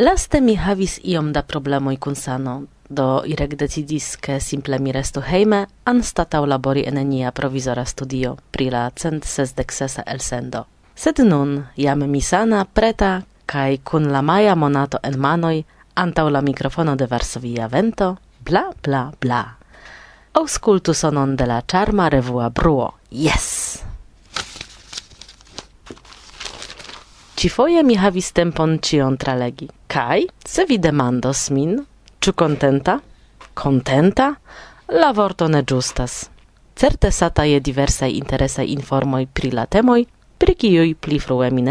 Laste 0.04 0.42
mi 0.42 0.56
havis 0.56 1.00
iom 1.04 1.30
da 1.34 1.42
problemoj 1.42 1.96
kun 1.98 2.16
sano, 2.16 2.54
do 2.90 3.22
Irek 3.26 3.54
decidis 3.56 4.16
ke 4.16 4.40
simple 4.40 4.80
mi 4.80 4.92
restu 4.92 5.22
hejme 5.24 5.60
anstataŭ 5.88 6.42
labori 6.46 6.84
en 6.90 7.00
nia 7.08 7.32
provizora 7.32 7.86
studio 7.86 8.34
pri 8.52 8.68
la 8.70 8.90
cent 8.90 9.24
sesdek 9.24 9.72
elsendo. 10.06 10.66
Sed 10.96 11.20
nun 11.20 11.64
jam 11.76 12.00
mi 12.00 12.22
sana, 12.22 12.66
preta 12.66 13.22
kaj 13.46 13.78
kun 13.84 14.12
la 14.12 14.22
maja 14.22 14.56
monato 14.56 14.98
en 15.04 15.20
manoj 15.20 15.64
antaŭ 15.96 16.30
la 16.30 16.42
mikrofono 16.42 16.96
de 16.96 17.06
Varsovia 17.06 17.68
vento, 17.68 18.18
bla 18.40 18.74
bla 18.84 19.12
bla. 19.22 19.56
Aŭskultu 20.34 20.94
sonon 20.94 21.36
de 21.36 21.46
la 21.46 21.62
charma 21.62 22.10
revua 22.10 22.50
bruo. 22.50 22.92
Yes! 23.10 23.84
Cifoje 27.44 27.84
mi 27.84 27.98
havis 28.00 28.30
tempon 28.32 28.78
cion 28.80 29.18
tralegi. 29.20 29.66
Kai, 29.92 30.22
se 30.48 30.64
vi 30.64 30.78
demandos 30.80 31.50
min, 31.52 31.74
ciu 32.24 32.32
contenta? 32.40 33.02
Contenta? 33.54 34.28
La 34.88 35.10
vorto 35.12 35.50
ne 35.52 35.60
giustas. 35.68 36.30
Certe 36.74 37.10
sata 37.12 37.44
je 37.44 37.58
diversaj 37.60 38.14
interesaj 38.16 38.64
informoi 38.72 39.28
pri 39.28 39.52
la 39.52 39.66
temoi, 39.66 40.06
pri 40.40 40.56
kiuj 40.56 40.94
pli 40.96 41.20
frue 41.20 41.50
mi 41.52 41.66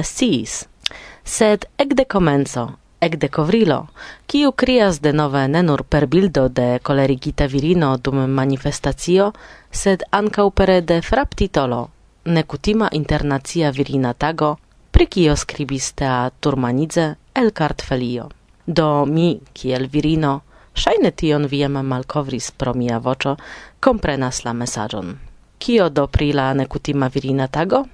Sed 1.25 1.65
ec 1.79 1.95
Sed 1.97 2.05
comenzo, 2.05 2.67
ec 3.01 3.17
de 3.17 3.31
covrilo, 3.33 3.87
kiu 4.27 4.53
krias 4.53 5.01
denove 5.01 5.47
ne 5.49 5.63
nur 5.63 5.85
per 5.85 6.07
bildo 6.07 6.49
de 6.49 6.81
colerigita 6.83 7.47
virino 7.47 7.97
dum 7.97 8.21
manifestatio, 8.29 9.33
sed 9.71 10.05
ancau 10.11 10.51
pere 10.51 10.83
de 10.83 11.01
fraptitolo, 11.01 11.89
necutima 12.25 12.91
internacia 12.93 13.71
virina 13.71 14.13
tago, 14.13 14.59
pri 14.93 15.07
kio 15.07 15.37
skribis 15.37 15.93
Tea 15.97 16.31
Turmanidze 16.41 17.15
el 17.35 17.51
kartfelio. 17.53 18.29
Do 18.67 19.07
mi, 19.07 19.41
kiel 19.53 19.89
virino, 19.93 20.43
shaine 20.75 21.11
tion 21.11 21.49
viam 21.49 21.81
malkovris 21.89 22.51
pro 22.53 22.75
mia 22.75 22.99
voco, 22.99 23.37
comprenas 23.81 24.45
la 24.45 24.53
mesaĝon. 24.53 25.17
Kio 25.59 25.89
do 25.89 26.07
pri 26.07 26.33
la 26.33 26.53
nekutima 26.55 27.09
virina 27.09 27.49
tago? 27.49 27.85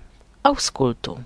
Aŭskultu. 0.42 1.16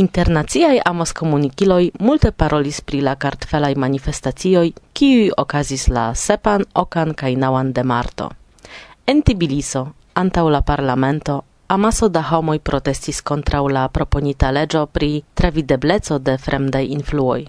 Internaciaj 0.00 0.80
amos 0.84 1.12
komunikiloj 1.12 1.90
multe 2.00 2.30
parolis 2.32 2.80
pri 2.80 3.00
la 3.04 3.16
cartfelai 3.16 3.74
manifestacioi, 3.74 4.72
kiui 4.94 5.28
okazis 5.36 5.88
la 5.88 6.12
sepan, 6.14 6.64
okan 6.74 7.14
kai 7.14 7.34
naŭan 7.36 7.72
de 7.72 7.84
marto. 7.84 8.30
En 9.06 9.22
Tbiliso, 9.22 9.86
antau 10.14 10.48
la 10.48 10.62
parlamento, 10.62 11.44
amaso 11.70 12.08
da 12.08 12.20
homoi 12.30 12.58
protestis 12.58 13.20
kontraŭ 13.22 13.68
la 13.70 13.88
proponita 13.88 14.50
legio 14.50 14.86
pri 14.86 15.22
travidebleco 15.34 16.18
de 16.18 16.36
fremdei 16.38 16.86
influoi. 16.92 17.44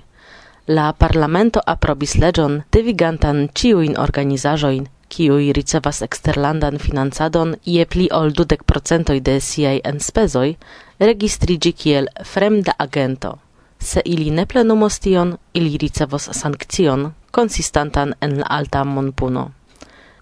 La 0.67 0.91
parlamento 0.93 1.61
aprobis 1.65 2.13
legion 2.15 2.61
devigantan 2.71 3.47
ciuin 3.59 3.95
organizajoin, 3.97 4.83
kiui 5.09 5.47
ricevas 5.57 6.01
exterlandan 6.05 6.77
financadon 6.77 7.55
je 7.65 7.85
pli 7.85 8.09
ol 8.13 8.29
dudek 8.37 8.61
procentoj 8.63 9.19
de 9.19 9.39
siei 9.39 9.81
enspezoi, 9.91 10.51
registrigi 10.99 11.71
kiel 11.73 12.09
fremda 12.33 12.75
agento. 12.77 13.31
Se 13.79 14.01
ili 14.05 14.29
ne 14.29 14.45
plenumos 14.45 14.99
tion, 14.99 15.37
ili 15.53 15.77
ricevos 15.77 16.29
sankcion 16.31 17.09
consistantan 17.31 18.13
en 18.21 18.43
alta 18.45 18.83
monpuno. 18.83 19.47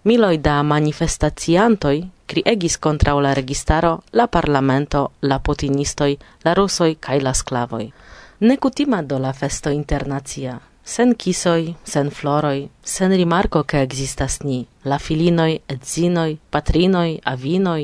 Miloi 0.04 0.38
da 0.38 0.64
manifestaciantoi, 0.64 2.00
criegis 2.30 2.78
contra 2.78 3.18
la 3.20 3.34
registaro, 3.34 4.04
la 4.14 4.28
parlamento, 4.28 5.12
la 5.20 5.40
putinistoi, 5.40 6.18
la 6.46 6.54
rusoi 6.54 6.98
cae 7.00 7.22
la 7.22 7.34
sclavoi. 7.34 7.92
Necutima 8.40 9.02
do 9.02 9.18
la 9.20 9.34
festo 9.34 9.70
internazia. 9.70 10.60
sen 10.90 11.14
kisoj, 11.16 11.74
sen 11.86 12.10
floroj, 12.10 12.68
sen 12.84 13.14
rimarko 13.14 13.62
ke 13.64 13.84
ekzistas 13.86 14.40
ni, 14.42 14.64
la 14.90 14.98
filinoj, 14.98 15.60
edzinoj, 15.70 16.32
patrinoj, 16.50 17.20
avinoj, 17.34 17.84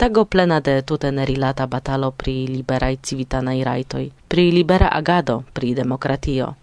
tago 0.00 0.24
plena 0.24 0.60
de 0.64 0.78
tute 0.82 1.10
nerilata 1.12 1.66
batalo 1.66 2.10
pri 2.22 2.34
liberaj 2.48 2.94
civitanaj 3.02 3.58
rajtoj, 3.68 4.04
pri 4.28 4.46
libera 4.56 4.88
agado, 5.00 5.42
pri 5.52 5.74
demokratio. 5.74 6.54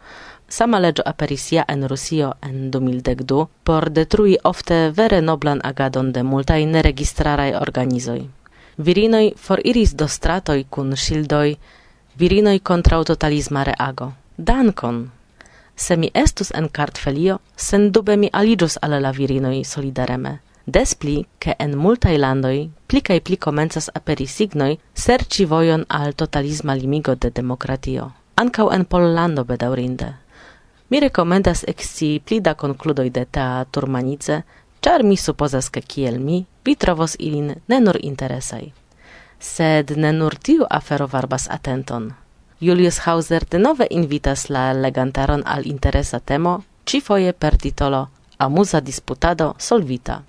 Sama 0.48 0.80
leĝo 0.80 1.04
aperisia 1.06 1.66
en 1.68 1.88
Rusio 1.88 2.34
en 2.42 2.72
2012 2.72 3.48
por 3.64 3.90
detrui 3.90 4.38
ofte 4.44 4.92
vere 4.98 5.22
noblan 5.22 5.62
agadon 5.64 6.12
de 6.14 6.24
multai 6.24 6.66
neregistrarai 6.66 7.56
organizoi. 7.56 8.30
Virinoi 8.78 9.34
for 9.38 9.60
iris 9.64 9.96
do 9.96 10.08
stratoj 10.08 10.64
kun 10.70 10.96
shildoi, 10.96 11.58
virinoi 12.20 12.60
contra 12.60 13.04
totalisma 13.04 13.64
reago. 13.64 14.14
Dankon! 14.38 15.12
Se 15.76 15.98
mi 15.98 16.12
estus 16.14 16.52
en 16.52 16.70
kartfelio, 16.70 17.40
sendube 17.56 18.18
mi 18.18 18.30
aligius 18.34 18.78
ale 18.82 19.00
la 19.00 19.12
virinoi 19.12 19.64
solidareme. 19.64 20.40
Despli, 20.66 21.26
ke 21.40 21.56
en 21.60 21.78
multai 21.78 22.18
landoi, 22.18 22.70
pli 22.88 23.02
kaj 23.02 23.20
pli 23.22 23.38
komencas 23.38 23.90
aperi 23.94 24.28
signoi, 24.28 24.78
serci 24.94 25.46
vojon 25.46 25.86
al 25.90 26.14
totalisma 26.14 26.76
limigo 26.76 27.16
de 27.16 27.30
demokratio. 27.30 28.12
Ankau 28.36 28.72
en 28.72 28.86
Pollando 28.86 29.44
bedaurinde. 29.44 30.25
Mi 30.96 31.00
rekomendas 31.00 31.66
ekscii 31.68 32.20
pli 32.20 32.38
da 32.40 32.54
konkludoj 32.54 33.10
de 33.10 33.26
ta 33.26 33.66
turmanice, 33.72 34.36
ĉar 34.80 35.04
mi 35.04 35.18
supozas 35.20 35.68
ke 35.70 35.82
kiel 35.82 36.20
mi, 36.24 36.38
vi 36.66 36.76
trovos 36.76 37.18
ilin 37.20 37.50
ne 37.68 37.80
nur 37.84 37.98
interesaj. 38.00 38.70
Sed 39.40 39.92
ne 39.98 40.14
nur 40.16 40.38
tiu 40.40 40.64
afero 40.70 41.08
varbas 41.12 41.50
atenton. 41.52 42.06
Julius 42.62 43.00
Hauser 43.04 43.44
denove 43.52 43.88
invitas 43.90 44.46
la 44.50 44.62
legantaron 44.72 45.44
al 45.46 45.68
interesa 45.68 46.20
temo, 46.20 46.54
ĉifoje 46.86 47.34
per 47.34 47.58
titolo 47.58 48.08
Amusa 48.38 48.80
disputado 48.80 49.50
solvita. 49.60 50.22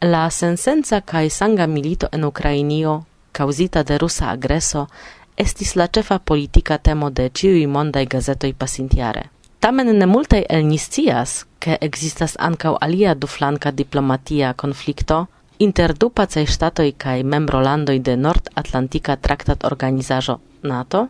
La 0.00 0.30
sensenza 0.30 1.00
kaj 1.00 1.28
sanga 1.30 1.66
milito 1.66 2.08
en 2.12 2.24
Ukrainio, 2.24 3.04
causita 3.32 3.82
de 3.82 3.98
rusa 3.98 4.30
agreso, 4.30 4.86
estis 5.36 5.76
la 5.76 5.86
ĉefa 5.86 6.18
politika 6.18 6.78
temo 6.78 7.10
de 7.10 7.28
ĉiuj 7.28 7.66
mondaj 7.66 8.06
gazetoj 8.06 8.52
pasintjare. 8.52 9.28
Tamen 9.60 9.96
ne 9.98 10.06
multaj 10.06 10.42
el 10.48 10.66
ni 10.68 10.78
scias, 10.78 11.44
ke 11.58 11.78
ekzistas 11.80 12.36
ankaŭ 12.38 12.76
alia 12.80 13.14
duflanka 13.14 13.70
diplomatia 13.70 14.52
konflikto 14.52 15.26
inter 15.58 15.94
du 15.94 16.10
pacaj 16.10 16.44
ŝtatoj 16.46 16.90
kaj 16.98 17.22
membrolandoj 17.22 17.98
de 17.98 18.16
Nord-Atlantika 18.16 19.16
Traktat-Organizaĵo 19.16 20.38
NATO, 20.62 21.06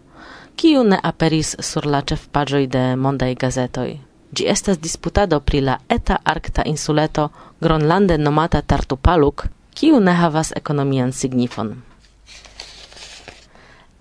kiu 0.57 0.85
ne 0.85 0.99
aperis 1.03 1.57
sur 1.61 1.87
la 1.87 2.03
ĉefpaĝoj 2.03 2.67
de 2.77 2.85
mondaj 2.97 3.33
gazetoj. 3.35 3.89
Ĝi 4.35 4.47
estas 4.55 4.79
disputado 4.79 5.41
pri 5.41 5.61
la 5.61 5.79
eta 5.89 6.19
arkta 6.25 6.63
insuleto 6.67 7.29
Gronlande 7.61 8.19
nomata 8.19 8.63
Tartupaluk, 8.63 9.47
kiu 9.75 10.01
ne 10.01 10.13
havas 10.13 10.53
ekonomian 10.57 11.13
signifon. 11.13 11.75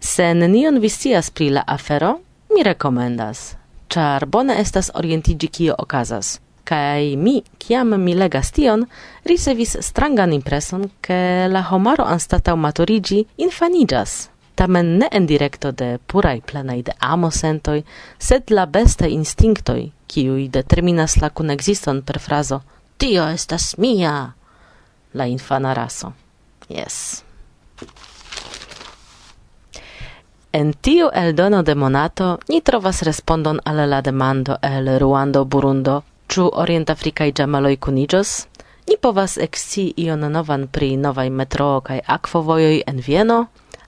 Se 0.05 0.33
nenion 0.33 0.79
vi 0.79 0.89
scias 0.89 1.29
pri 1.31 1.49
la 1.49 1.63
afero, 1.67 2.17
mi 2.55 2.63
rekomendas, 2.63 3.55
ĉar 3.87 4.25
bone 4.25 4.57
estas 4.59 4.89
orientiĝi 4.99 5.47
kio 5.47 5.75
okazas. 5.79 6.39
Kaj 6.67 7.15
mi, 7.15 7.37
kiam 7.57 7.95
mi 8.03 8.15
legas 8.15 8.51
tion, 8.51 8.83
ricevis 9.23 9.77
strangan 9.79 10.33
impreson, 10.35 10.89
ke 11.01 11.47
la 11.47 11.63
homaro 11.69 12.03
anstataŭ 12.03 12.57
maturiĝi 12.65 13.21
infaniĝas. 13.47 14.17
Tamen 14.59 14.93
ne 14.99 15.07
en 15.11 15.25
direkto 15.25 15.71
de 15.71 15.97
puraj 16.07 16.41
plenaj 16.51 16.81
de 16.91 16.99
amo 16.99 17.31
sentoj, 17.31 17.79
sed 18.19 18.51
la 18.51 18.65
bestaj 18.65 19.13
instinktoj, 19.15 19.81
kiuj 20.07 20.49
determinas 20.51 21.21
la 21.23 21.31
kunekziston 21.31 22.03
per 22.03 22.19
frazo 22.19 22.59
Tio 22.97 23.23
estas 23.27 23.77
mia! 23.77 24.33
La 25.13 25.25
infana 25.25 25.73
raso. 25.73 26.11
Yes. 26.67 27.23
En 30.53 30.73
tiu 30.73 31.07
eldono 31.13 31.63
de 31.63 31.73
monato 31.75 32.25
ni 32.49 32.61
trovas 32.61 33.01
respondon 33.01 33.59
al 33.65 33.89
la 33.89 34.01
demando 34.01 34.57
el 34.61 34.99
Ruando 34.99 35.41
Burundo 35.45 35.95
ĉu 36.29 36.45
orientafrikaj 36.63 37.31
ĝamaloj 37.39 37.71
kuniĝos? 37.85 38.33
Ni 38.89 38.97
povas 39.01 39.37
ekscii 39.47 39.93
ion 40.05 40.27
novan 40.35 40.67
pri 40.67 40.91
novaj 41.07 41.25
metroo 41.39 41.81
kaj 41.89 41.99
akvovojoj 42.17 42.83
en 42.85 43.01
Vieno, 43.07 43.39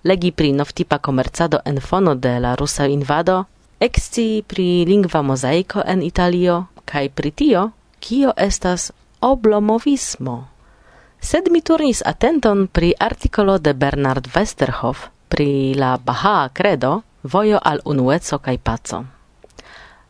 legi 0.03 0.31
pri 0.31 0.51
novtipa 0.57 0.97
komercado 0.97 1.61
en 1.65 1.79
fono 1.79 2.15
de 2.15 2.33
la 2.39 2.55
rusa 2.55 2.89
invado, 2.97 3.43
ekscii 3.79 4.41
pri 4.41 4.69
lingva 4.89 5.21
mozaiko 5.21 5.85
en 5.85 6.01
Italio 6.01 6.63
kaj 6.85 7.09
pri 7.09 7.31
tio, 7.31 7.69
kio 7.99 8.33
estas 8.37 8.91
oblomovismo. 9.21 10.47
Sed 11.21 11.51
mi 11.51 11.61
turnis 11.61 12.01
atenton 12.05 12.67
pri 12.67 12.95
artikolo 12.99 13.57
de 13.57 13.73
Bernard 13.73 14.27
Westerhoff, 14.33 15.11
pri 15.29 15.73
la 15.73 15.97
Bahaa 15.97 16.49
credo 16.53 17.01
vojo 17.23 17.59
al 17.63 17.79
unueco 17.85 18.37
kaj 18.37 18.57
paco. 18.57 19.03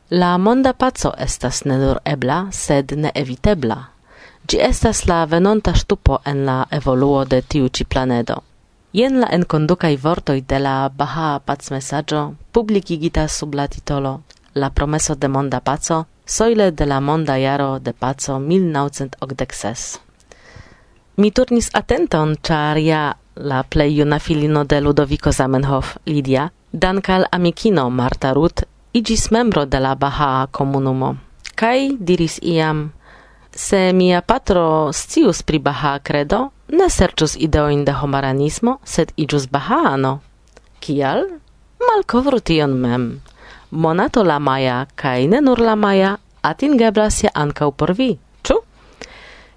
La 0.10 0.38
monda 0.38 0.74
paco 0.74 1.14
estas 1.18 1.66
ne 1.66 1.78
nur 1.78 2.00
ebla, 2.06 2.48
sed 2.52 2.92
ne 2.92 3.12
evitebla. 3.16 3.78
Gi 4.48 4.58
estas 4.62 5.06
la 5.10 5.26
venonta 5.26 5.74
ŝtupo 5.74 6.20
en 6.26 6.46
la 6.46 6.66
evoluo 6.72 7.26
de 7.26 7.42
tiu 7.42 7.70
ĉi 7.70 7.86
planedo. 7.86 8.36
Jen 8.94 9.20
la 9.20 9.28
enkondukaj 9.38 9.96
vortoj 10.04 10.42
de 10.42 10.60
la 10.60 10.90
Bahaa 10.90 11.40
pacmesaĝo 11.40 12.22
publikigita 12.52 13.28
sub 13.28 13.56
la 13.56 13.68
titolo 13.68 14.22
La 14.56 14.70
promeso 14.70 15.16
de 15.16 15.28
monda 15.28 15.60
paco, 15.60 16.06
soile 16.26 16.72
de 16.72 16.86
la 16.86 17.00
monda 17.00 17.36
jaro 17.38 17.80
de 17.80 17.94
paco 17.94 18.40
1986. 18.40 20.00
Mi 21.18 21.32
turnis 21.32 21.70
atenton, 21.74 22.38
ĉar 22.42 22.78
ja 22.78 23.02
la 23.36 23.64
plei 23.64 23.96
juna 23.98 24.20
filino 24.20 24.64
de 24.64 24.82
Ludovico 24.82 25.32
Zamenhof, 25.32 25.98
Lidia, 26.06 26.52
dankal 26.72 27.26
amikino 27.32 27.90
Marta 27.90 28.34
Ruth 28.34 28.64
igis 28.94 29.32
membro 29.32 29.66
de 29.66 29.80
la 29.80 29.96
Bahaa 29.96 30.48
komunumo. 30.48 31.16
Kai 31.56 31.98
diris 32.00 32.40
iam, 32.42 32.92
se 33.52 33.94
mia 33.94 34.22
patro 34.22 34.92
scius 34.92 35.44
pri 35.44 35.60
Bahaa 35.60 36.00
credo, 36.00 36.52
ne 36.72 36.90
serĉus 36.90 37.36
ideoin 37.40 37.86
de 37.86 37.92
homaranismo, 37.92 38.80
sed 38.84 39.12
igius 39.16 39.48
Bahaano. 39.48 40.20
Kial? 40.80 41.28
Malkovru 41.80 42.40
tion 42.40 42.74
mem. 42.74 43.22
Monato 43.72 44.24
la 44.24 44.40
maja 44.40 44.86
kai 44.96 45.28
ne 45.28 45.42
nur 45.42 45.60
la 45.60 45.76
maja 45.76 46.18
atingeblas 46.42 47.24
je 47.24 47.30
ankaŭ 47.34 47.72
por 47.72 47.92
vi. 47.94 48.18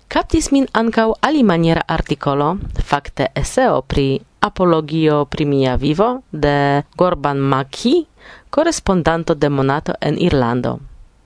Captis 0.08 0.46
min 0.56 0.64
ankaŭ 0.72 1.10
alimaniera 1.20 1.82
articolo, 1.94 2.46
facte 2.90 3.26
eseo 3.36 3.82
pri 3.82 4.04
Apologio 4.40 5.24
pri 5.28 5.44
mia 5.44 5.74
vivo 5.76 6.22
de 6.32 6.82
Gorban 6.96 7.36
Maki, 7.36 8.06
correspondanto 8.48 9.34
de 9.34 9.48
Monato 9.48 9.92
en 10.00 10.16
Irlando. 10.16 10.78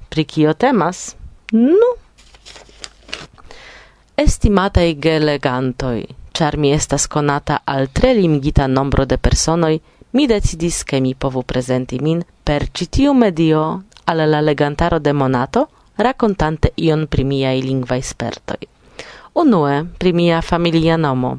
Pri 0.09 0.25
kio 0.25 0.55
temas? 0.55 1.15
Nu. 1.53 1.91
Estimatei 4.17 4.97
gelegantoi, 4.99 6.03
char 6.33 6.57
mi 6.57 6.73
estas 6.73 7.07
conata 7.07 7.61
al 7.65 7.87
tre 7.93 8.15
limigita 8.15 8.67
nombro 8.67 9.05
de 9.05 9.19
personoi, 9.19 9.81
mi 10.11 10.27
decidis 10.27 10.83
che 10.83 11.01
mi 11.01 11.15
povu 11.15 11.45
presenti 11.45 12.01
min 12.01 12.25
per 12.43 12.67
citiu 12.73 13.13
medio 13.13 13.85
al 14.05 14.29
la 14.29 14.41
legantaro 14.41 14.99
de 14.99 15.13
Monato 15.13 15.69
racontante 16.03 16.73
ion 16.77 17.07
pri 17.07 17.25
miai 17.25 17.63
lingva 17.63 17.97
espertoi. 17.97 18.69
Unue, 19.35 19.87
pri 19.99 20.13
mia 20.13 20.41
familia 20.43 20.97
nomo. 20.97 21.39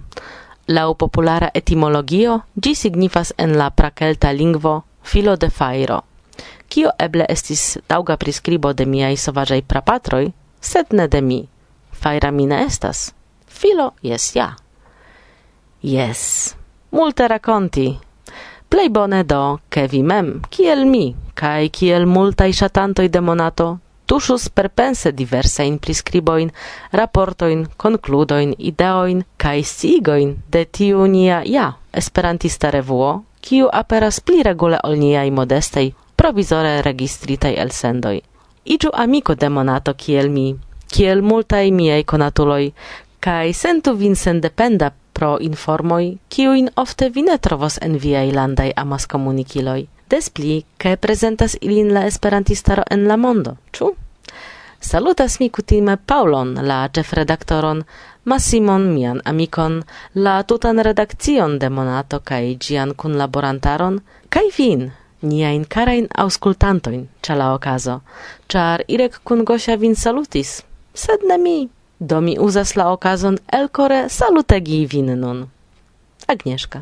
Lau 0.67 0.95
populara 0.95 1.49
etimologio, 1.53 2.41
gi 2.55 2.75
signifas 2.75 3.33
en 3.37 3.57
la 3.57 3.69
prakelta 3.69 4.31
lingvo 4.31 4.83
filo 5.03 5.35
de 5.35 5.49
fairo. 5.49 6.03
kio 6.73 6.89
eble 6.99 7.25
estis 7.29 7.77
dauga 7.89 8.15
priskribo 8.17 8.73
de 8.73 8.85
miai 8.85 9.17
sovaĝaj 9.17 9.61
prapatroi, 9.61 10.31
sed 10.61 10.93
ne 10.97 11.07
de 11.07 11.21
mi. 11.21 11.47
Faira 11.91 12.31
mi 12.31 12.47
ne 12.49 12.63
estas. 12.65 13.13
Filo 13.47 13.91
jes 14.01 14.35
ja. 14.35 14.55
Yes. 15.81 16.55
multe 16.91 17.27
raconti. 17.27 17.97
Plei 18.69 18.89
bone 18.89 19.23
do, 19.23 19.59
ke 19.69 19.87
vi 19.87 20.01
mem, 20.03 20.41
kiel 20.49 20.85
mi, 20.85 21.15
kaj 21.33 21.69
kiel 21.69 22.05
multai 22.05 22.53
shatantoi 22.53 23.09
de 23.09 23.21
monato, 23.21 23.77
tuŝus 24.13 24.51
perpense 24.53 25.09
diversajn 25.17 25.79
priskribojn, 25.81 26.51
raportojn, 26.99 27.63
konkludojn, 27.81 28.51
ideojn 28.59 29.23
kaj 29.41 29.63
sciigojn 29.65 30.35
de 30.53 30.65
tiu 30.65 31.07
nia 31.09 31.39
ja 31.49 31.71
esperantista 32.01 32.69
revuo, 32.69 33.23
kiu 33.41 33.71
aperas 33.73 34.19
pli 34.19 34.43
regule 34.45 34.77
ol 34.85 34.99
niaj 35.01 35.31
modestaj 35.33 35.87
provizore 36.15 36.75
registritaj 36.85 37.55
elsendoj. 37.63 38.19
Iĝu 38.75 38.93
amiko 39.05 39.33
de 39.35 39.49
monato 39.49 39.95
kiel 39.97 40.29
mi, 40.29 40.53
kiel 40.93 41.25
multaj 41.25 41.71
miaj 41.71 42.03
konatuloj, 42.13 42.69
kaj 43.19 43.53
sentu 43.57 43.95
vin 43.97 44.13
sendependa 44.15 44.91
pro 45.13 45.39
informoj, 45.41 46.05
kiujn 46.29 46.69
ofte 46.85 47.09
vi 47.09 47.25
ne 47.25 47.41
trovos 47.41 47.81
en 47.81 47.97
viaj 48.05 48.29
landaj 48.31 48.69
amaskomunikiloj 48.85 49.81
des 50.13 50.29
pli, 50.29 50.61
ke 50.77 50.93
prezentas 51.01 51.57
ilin 51.61 51.89
la 51.95 52.05
esperantistaro 52.05 52.85
en 52.93 53.07
la 53.09 53.17
mondo, 53.17 53.57
ĉu? 53.73 53.95
Salutas 54.83 55.39
mi 55.39 55.49
kutime 55.49 55.97
Paulon, 55.97 56.57
la 56.61 56.89
ĉefredaktoron, 56.91 57.83
Massimon, 58.25 58.89
mian 58.91 59.21
amikon, 59.25 59.77
la 60.13 60.41
tutan 60.43 60.79
redakcion 60.83 61.55
de 61.59 61.69
Monato 61.69 62.19
kaj 62.19 62.57
kun 62.97 63.17
laborantaron, 63.17 64.01
kaj 64.29 64.43
vin, 64.57 64.91
niain 65.21 65.65
karain 65.65 66.07
auskultantoin, 66.17 67.07
cia 67.21 67.35
la 67.35 67.53
okazo, 67.53 68.01
ĉar 68.47 68.83
Irek 68.87 69.21
kun 69.23 69.45
Gosia 69.45 69.77
vin 69.77 69.95
salutis, 69.95 70.63
sed 70.93 71.23
ne 71.29 71.37
mi. 71.37 71.69
Do 71.99 72.21
mi 72.21 72.35
uzas 72.39 72.75
la 72.75 72.91
okazon 72.91 73.37
elkore 73.53 74.09
salutegi 74.09 74.85
vin 74.85 75.19
nun. 75.19 75.49
Agnieszka. 76.27 76.81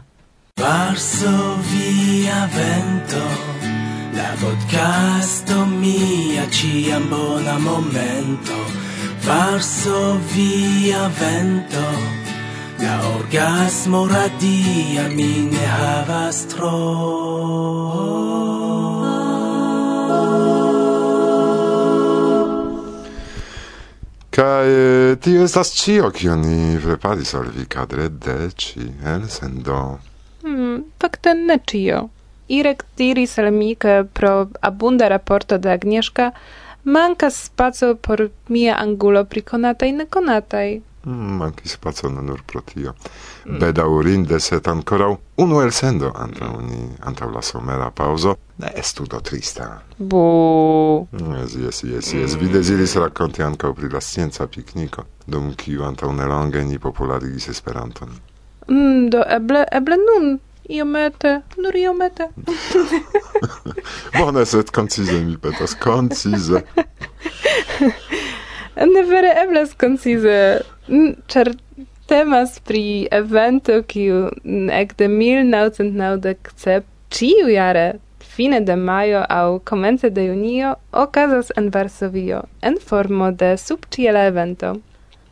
Varsovia 0.57 2.49
vento 2.55 3.60
La 4.13 4.35
podcasto 4.41 5.65
mia 5.65 6.45
ciam 6.51 7.07
bona 7.09 7.57
momento 7.59 8.57
Varso 9.25 10.19
via 10.33 11.07
vento 11.19 11.85
La 12.79 12.99
orgasmo 13.15 14.07
radia 14.07 15.07
mi 15.15 15.47
ne 15.51 15.65
havas 15.65 16.45
tro 16.47 16.79
Kaj 24.31 24.67
tio 25.19 25.43
estas 25.43 25.73
cio, 25.75 26.09
kio 26.11 26.35
ni 26.35 26.79
preparis 26.83 27.33
al 27.33 27.49
vi 27.55 27.65
kadre 27.67 28.07
de 28.09 28.49
ci, 28.55 28.79
el 29.03 29.27
sendo. 29.29 29.99
Hmm, 30.43 30.85
fakte 31.01 31.33
ne 31.35 31.59
cio. 31.67 32.05
Irek 32.51 32.83
diris 32.99 33.37
al 33.39 33.51
mi, 33.55 33.75
ke 33.75 34.03
pro 34.13 34.49
abunda 34.61 35.07
raporto 35.07 35.57
de 35.57 35.71
Agnieszka 35.71 36.31
mancas 36.83 37.45
spaco 37.45 37.95
por 37.95 38.29
mia 38.49 38.75
angulo 38.75 39.25
pri 39.25 39.41
conataj 39.41 39.91
nekonataj. 39.91 40.81
Mm, 41.05 41.37
mancis 41.37 41.77
pacon 41.77 42.25
nur 42.25 42.41
pro 42.45 42.61
tio. 42.61 42.93
Mm. 43.45 43.59
Bedaurinde 43.59 44.39
set 44.39 44.67
ancorau 44.67 45.17
unu 45.37 45.61
el 45.61 45.71
sendo 45.71 46.11
antra 46.15 46.49
uni, 46.57 46.89
antra 46.99 47.27
la 47.31 47.41
somera 47.41 47.89
pauso, 47.91 48.35
ne 48.57 48.71
estu 48.75 49.05
do 49.05 49.19
trista. 49.19 49.81
Bu. 49.97 51.07
Yes, 51.11 51.55
yes, 51.55 51.83
yes, 51.83 52.13
yes. 52.13 52.35
Mm. 52.35 52.39
Vi 52.39 52.49
desiris 52.49 52.95
racconti 52.95 53.41
ancau 53.41 53.73
pri 53.73 53.89
la 53.89 53.99
scienza 53.99 54.47
picnico, 54.47 55.05
dum 55.25 55.53
kiu 55.55 55.83
antau 55.83 56.11
nelonge 56.11 56.63
ni 56.63 56.77
popularigis 56.77 57.47
Esperanton. 57.47 58.09
Mm, 58.67 59.09
do 59.09 59.23
eble, 59.25 59.65
eble 59.71 59.97
nun 59.97 60.39
Iomete, 60.71 61.41
nur 61.57 61.75
iomete. 61.75 62.29
Bone, 64.17 64.45
sed 64.45 64.71
koncize 64.71 65.19
mi 65.25 65.35
petas, 65.37 65.73
koncize. 65.75 66.61
ne 68.93 69.03
vere 69.09 69.33
eblas 69.43 69.73
koncize, 69.79 70.37
ĉar 71.33 71.51
temas 72.11 72.59
pri 72.67 73.07
evento 73.11 73.81
kiu 73.87 74.29
ekde 74.77 75.07
1997 75.11 76.81
ĉiujare 77.11 77.85
fine 78.31 78.59
de 78.59 78.75
maio 78.75 79.25
au 79.29 79.59
comence 79.59 80.09
de 80.09 80.25
junio 80.25 80.75
okazas 80.91 81.51
en 81.57 81.69
Varsovio 81.73 82.41
en 82.61 82.77
formo 82.87 83.31
de 83.31 83.57
subciela 83.57 84.25
evento. 84.25 84.75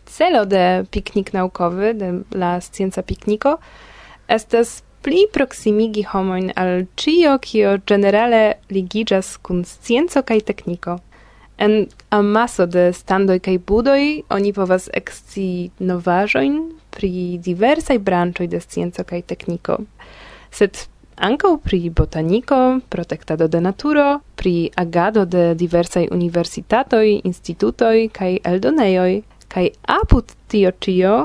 Celo 0.05 0.45
de 0.45 0.83
piknik 0.91 1.33
naukowy, 1.33 1.93
de 1.93 2.09
la 2.31 2.59
scienza 2.61 3.01
pikniko, 3.01 3.57
estas 4.27 4.83
pli 5.01 5.27
proximigi 5.33 6.03
homoin 6.13 6.51
al 6.55 6.85
cio 6.95 7.37
cio 7.37 7.77
generale 7.87 8.53
ligigas 8.69 9.37
kun 9.37 9.63
scienzo 9.65 10.21
kaj 10.21 10.41
tekniko. 10.51 10.99
En 11.57 11.87
amaso 12.09 12.65
de 12.65 12.93
standoi 12.93 13.39
kai 13.39 13.57
budoi 13.57 14.23
oni 14.29 14.53
povas 14.53 14.89
exci 14.93 15.69
novajoin 15.79 16.71
pri 16.89 17.39
diversai 17.43 17.97
branchoi 17.97 18.47
de 18.47 18.59
scienzo 18.59 19.03
kaj 19.03 19.21
tekniko. 19.21 19.77
Sed 20.51 20.87
ankaŭ 21.19 21.57
pri 21.63 21.89
botaniko, 21.89 22.79
protektado 22.89 23.47
de 23.47 23.61
naturo, 23.61 24.19
pri 24.35 24.69
agado 24.75 25.25
de 25.25 25.55
diversaj 25.55 26.07
universitatoj, 26.11 27.21
institutoj 27.23 28.07
kaj 28.15 28.37
eldonejoj, 28.43 29.21
kaj 29.47 29.69
apud 29.83 30.31
tio 30.47 30.71
ĉio 30.79 31.15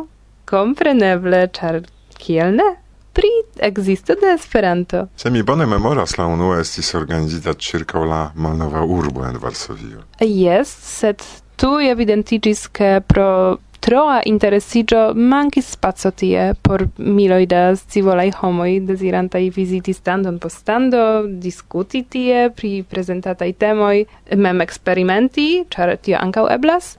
kompreneble, 0.50 1.46
ĉar 1.54 1.84
kiel 2.18 2.58
ne? 2.58 2.83
pri 3.14 3.30
existo 3.62 4.14
de 4.18 4.34
Esperanto. 4.34 5.06
Se 5.16 5.30
mi 5.30 5.42
bone 5.42 5.66
memoras, 5.66 6.18
la 6.18 6.26
unua 6.26 6.58
estis 6.60 6.94
organizita 6.94 7.54
circa 7.54 8.02
la 8.04 8.32
malnova 8.34 8.82
urbo 8.82 9.24
en 9.24 9.38
Varsovio. 9.38 10.02
Yes, 10.20 10.68
sed 10.98 11.22
tu 11.56 11.78
evidentigis 11.80 12.66
ke 12.68 12.98
pro 13.06 13.58
troa 13.84 14.22
interesigio 14.24 15.12
mankis 15.14 15.66
spazio 15.74 16.10
tie 16.10 16.54
por 16.62 16.86
miloi 16.96 17.44
da 17.46 17.76
scivolai 17.76 18.30
homoi 18.40 18.78
desirantai 18.80 19.50
visiti 19.52 19.92
standon 19.92 20.38
po 20.38 20.48
stando, 20.48 21.26
discuti 21.28 22.00
tie 22.08 22.48
pri 22.50 22.82
presentatai 22.88 23.52
temoi, 23.52 24.06
mem 24.36 24.64
eksperimenti, 24.64 25.66
char 25.68 25.92
tio 26.00 26.16
ancau 26.16 26.48
eblas, 26.48 26.94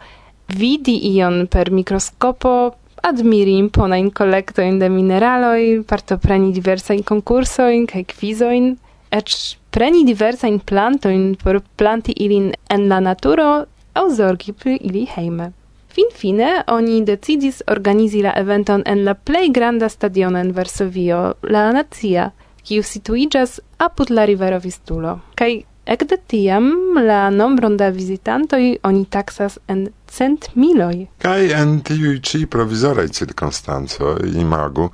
vidi 0.53 0.99
ion 1.15 1.47
per 1.49 1.73
mikroskopo, 1.73 2.75
admiri 3.05 3.57
imponajn 3.61 4.09
kolektojn 4.17 4.79
de 4.81 4.89
mineraloj, 4.89 5.83
partopreni 5.89 6.49
diversajn 6.55 7.03
konkursojn 7.05 7.85
kaj 7.91 8.03
kvizojn, 8.15 8.71
eĉ 9.13 9.35
preni 9.75 10.01
diversajn 10.07 10.57
plantoin 10.65 11.35
por 11.41 11.61
planti 11.77 12.15
ilin 12.25 12.49
en 12.73 12.87
la 12.89 12.99
naturo 13.03 13.49
au 13.93 14.09
zorgi 14.09 14.53
pri 14.53 14.79
ili 14.81 15.05
hejme. 15.11 15.51
Finfine 15.95 16.49
oni 16.67 17.03
decidis 17.07 17.61
organizi 17.71 18.23
la 18.25 18.33
eventon 18.39 18.83
en 18.85 19.05
la 19.05 19.13
plei 19.13 19.51
granda 19.53 19.89
stadion 19.89 20.35
en 20.35 20.51
Varsovio, 20.51 21.21
la 21.43 21.69
Nacia, 21.71 22.31
kiu 22.65 22.83
situigas 22.83 23.59
apud 23.77 24.09
la 24.09 24.25
rivero 24.25 24.59
Vistulo. 24.59 25.19
Kai 25.35 25.63
Ekde 25.85 26.17
tiam 26.27 26.71
la 26.97 27.29
nombron 27.29 27.77
da 27.77 27.91
vizitantoj 27.93 28.77
oni 28.83 29.05
taksas 29.05 29.59
en 29.67 29.87
cent 30.09 30.49
miloj. 30.57 31.05
Kaj 31.21 31.51
en 31.59 31.77
tiuj 31.85 32.17
ĉi 32.25 32.45
provizoraj 32.49 33.11
cirkonstancoj 33.19 34.25
imagu 34.41 34.89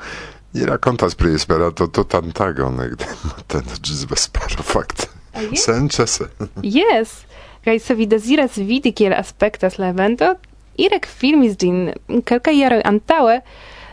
ni 0.53 0.67
rakontas 0.67 1.15
pri 1.15 1.35
Esperato 1.37 1.87
tutan 1.87 2.31
tagon, 2.35 2.81
ekde 2.83 3.07
mateno 3.29 3.79
ĝis 3.79 4.03
vespero 4.11 4.67
fakte. 4.67 5.07
Yes. 5.39 5.63
Senĉese. 5.63 6.27
Jes. 6.63 7.21
Kaj 7.63 7.79
se 7.79 7.95
vi 7.95 8.07
deziras 8.09 8.57
vidi 8.57 8.91
kiel 8.91 9.13
aspektas 9.15 9.77
la 9.79 9.93
evento, 9.93 10.33
Irek 10.79 11.05
filmis 11.07 11.57
ĝin 11.59 11.91
kelkaj 12.25 12.53
jaroj 12.57 12.81
antaŭe, 12.87 13.41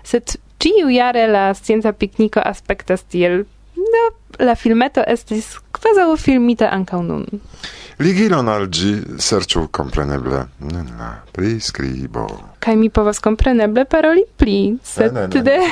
sed 0.06 0.36
ĉiujare 0.62 1.26
la 1.30 1.48
scienca 1.58 1.92
pikniko 1.92 2.42
aspektas 2.44 3.04
tiel. 3.10 3.42
No, 3.78 4.04
la 4.42 4.54
filmeto 4.58 5.02
estis 5.06 5.56
quasi 5.82 6.22
filmita 6.22 6.70
ankaŭ 6.74 7.02
nun. 7.02 7.26
Ligilon 7.98 8.46
al 8.46 8.68
ĝi 8.70 9.18
serĉu 9.18 9.64
kompreneble 9.74 10.44
en 10.62 10.86
la 11.00 11.18
priskribo. 11.34 12.28
Kaj 12.62 12.76
mi 12.78 12.86
povas 12.94 13.18
kompreneble 13.18 13.82
paroli 13.90 14.22
pli, 14.38 14.78
sed 14.86 15.16
ne, 15.16 15.24
ne, 15.26 15.34
ne. 15.34 15.42
de... 15.42 15.58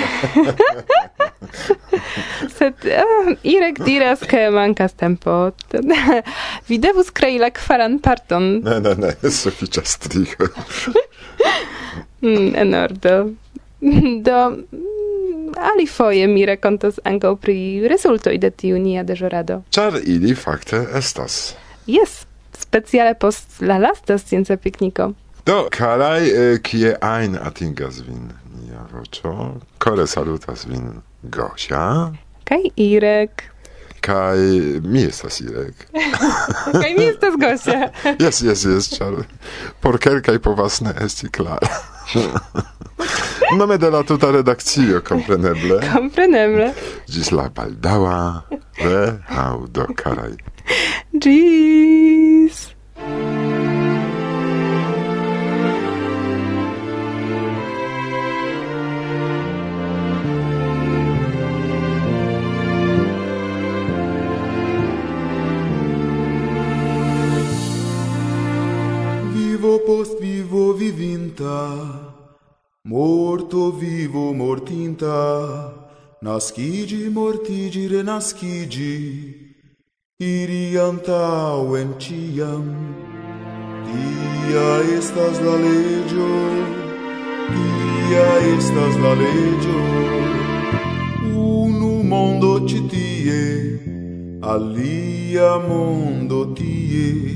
sed 2.57 2.75
uh, 2.91 3.31
Irek 3.47 3.79
diras, 3.87 4.27
ke 4.27 4.51
mankas 4.51 4.99
tempo. 4.99 5.55
Vi 6.69 6.83
devus 6.83 7.15
krei 7.15 7.39
la 7.39 7.55
kvaran 7.55 8.03
parton. 8.03 8.59
Ne, 8.67 8.83
ne, 8.83 8.99
ne, 9.05 9.15
sufiĉas 9.39 9.95
mm, 12.23 12.55
en 12.59 12.75
ordo. 12.75 13.31
Do, 14.27 14.39
ali 15.57 15.87
foje 15.87 16.27
mi 16.27 16.47
rakontas 16.47 16.99
ankaŭ 17.05 17.37
pri 17.37 17.89
rezultoj 17.89 18.39
de 18.39 18.51
tiu 18.51 18.79
nia 18.79 19.03
deĵorado. 19.03 19.63
Ĉar 19.71 20.01
ili 20.05 20.35
fakte 20.35 20.87
estas. 20.95 21.55
Yes, 21.87 22.25
speciale 22.59 23.15
post 23.15 23.61
la 23.61 23.79
lasta 23.79 24.19
scienza 24.19 24.57
pikniko. 24.57 25.13
Do, 25.47 25.69
karaj, 25.71 26.29
eh, 26.29 26.59
kie 26.63 26.97
ein 27.03 27.37
atingas 27.39 28.01
vin 28.03 28.33
nia 28.63 28.87
voĉo, 28.93 29.61
kore 29.79 30.07
salutas 30.07 30.67
vin 30.67 31.03
Gosia. 31.23 32.13
Kaj 32.45 32.71
Irek. 32.77 33.43
Kaj 34.01 34.39
mi 34.83 35.05
estas 35.07 35.41
Irek. 35.41 35.87
kaj 36.83 36.95
mi 36.99 37.05
estas 37.05 37.39
Gosia. 37.41 37.91
yes, 38.25 38.43
yes, 38.43 38.67
yes, 38.67 38.91
ĉar 38.99 39.23
por 39.81 39.99
kelkaj 39.99 40.39
povas 40.39 40.81
ne 40.81 40.95
esti 41.01 41.31
klara. 41.31 41.96
Nome 43.59 43.79
de 43.79 43.91
la 43.91 44.03
tuta 44.03 44.31
redakcio, 44.33 45.01
kompreneble. 45.07 45.81
Kompreneble. 45.93 46.73
Ĝis 47.11 47.33
la 47.37 47.49
baldaŭa 47.55 48.19
re 48.83 49.03
aŭdo, 49.47 49.89
karaj. 49.99 50.33
Ĝis. 51.15 52.67
Morto 72.89 73.73
vivo 73.73 74.33
mortinta, 74.33 75.75
nascigi 76.23 77.09
mortigi 77.11 77.89
renascigi, 77.89 78.95
iri 80.21 80.79
antauen 80.79 81.99
ciam. 81.99 82.63
Tia 83.87 84.69
estas 84.99 85.41
la 85.47 85.57
legio, 85.65 86.31
tia 87.51 88.29
estas 88.55 88.95
la 89.03 89.15
legio, 89.19 89.83
unu 91.35 92.05
mondo 92.05 92.65
citie, 92.69 93.81
alia 94.43 95.59
mondo 95.59 96.55
tie, 96.55 97.35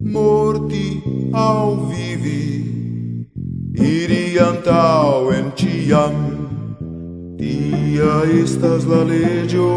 morti 0.00 1.00
au 1.32 1.86
vivi, 1.88 2.69
iri 3.80 4.38
antauen 4.38 5.52
ciam. 5.56 6.14
Tia 7.38 8.14
estas 8.42 8.84
la 8.84 9.02
legio, 9.04 9.70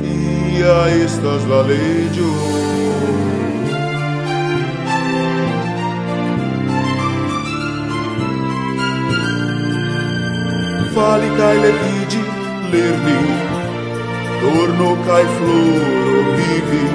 tia 0.00 0.76
estas 1.04 1.46
la 1.48 1.62
legio. 1.70 2.32
Fali 10.94 11.28
cae 11.38 11.56
levigi, 11.64 12.22
lerni, 12.72 13.18
torno 14.40 14.96
cae 15.06 15.26
floro 15.36 16.22
vivi, 16.36 16.86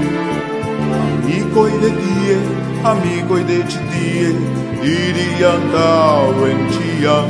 amicoi 1.01 1.71
de 1.81 1.91
die, 2.01 2.60
amicoi 2.83 3.43
deci 3.43 3.79
tie, 3.91 4.29
iriam 4.83 5.61
dauen 5.71 6.59
ciam. 6.73 7.29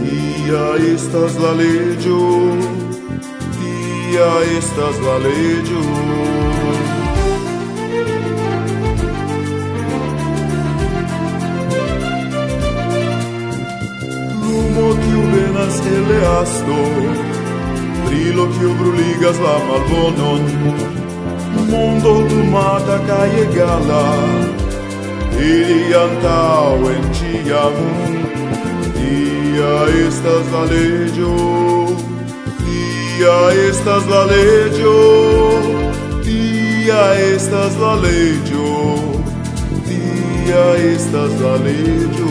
Tia 0.00 0.66
estas 0.92 1.38
la 1.38 1.52
legio, 1.52 2.56
tia 3.56 4.30
estas 4.58 4.96
la 5.06 5.16
legio. 5.24 5.84
Lumo 14.42 14.88
tiu 15.02 15.22
venas 15.32 15.76
el 15.96 16.10
easto, 16.20 16.80
brilo 18.04 18.46
tiu 18.58 18.74
bruligas 18.80 19.38
la 19.38 19.54
malbonon, 19.68 20.99
mondo 21.70 22.12
tu 22.28 22.40
mata 22.54 22.98
cae 23.08 23.42
egala 23.42 24.06
Iri 25.50 25.94
antau 26.04 26.90
en 26.92 27.04
ciam 27.16 27.76
Dia 28.96 29.76
estas 30.06 30.46
la 30.54 30.64
legio 30.72 31.36
Dia 32.66 33.38
estas 33.68 34.04
la 34.12 34.22
legio 34.32 34.98
Dia 36.26 37.02
estas 37.32 37.78
la 37.84 37.94
legio 38.06 38.74
Dia 39.88 40.66
estas 40.92 41.32
la 41.40 41.54
legio 41.68 42.29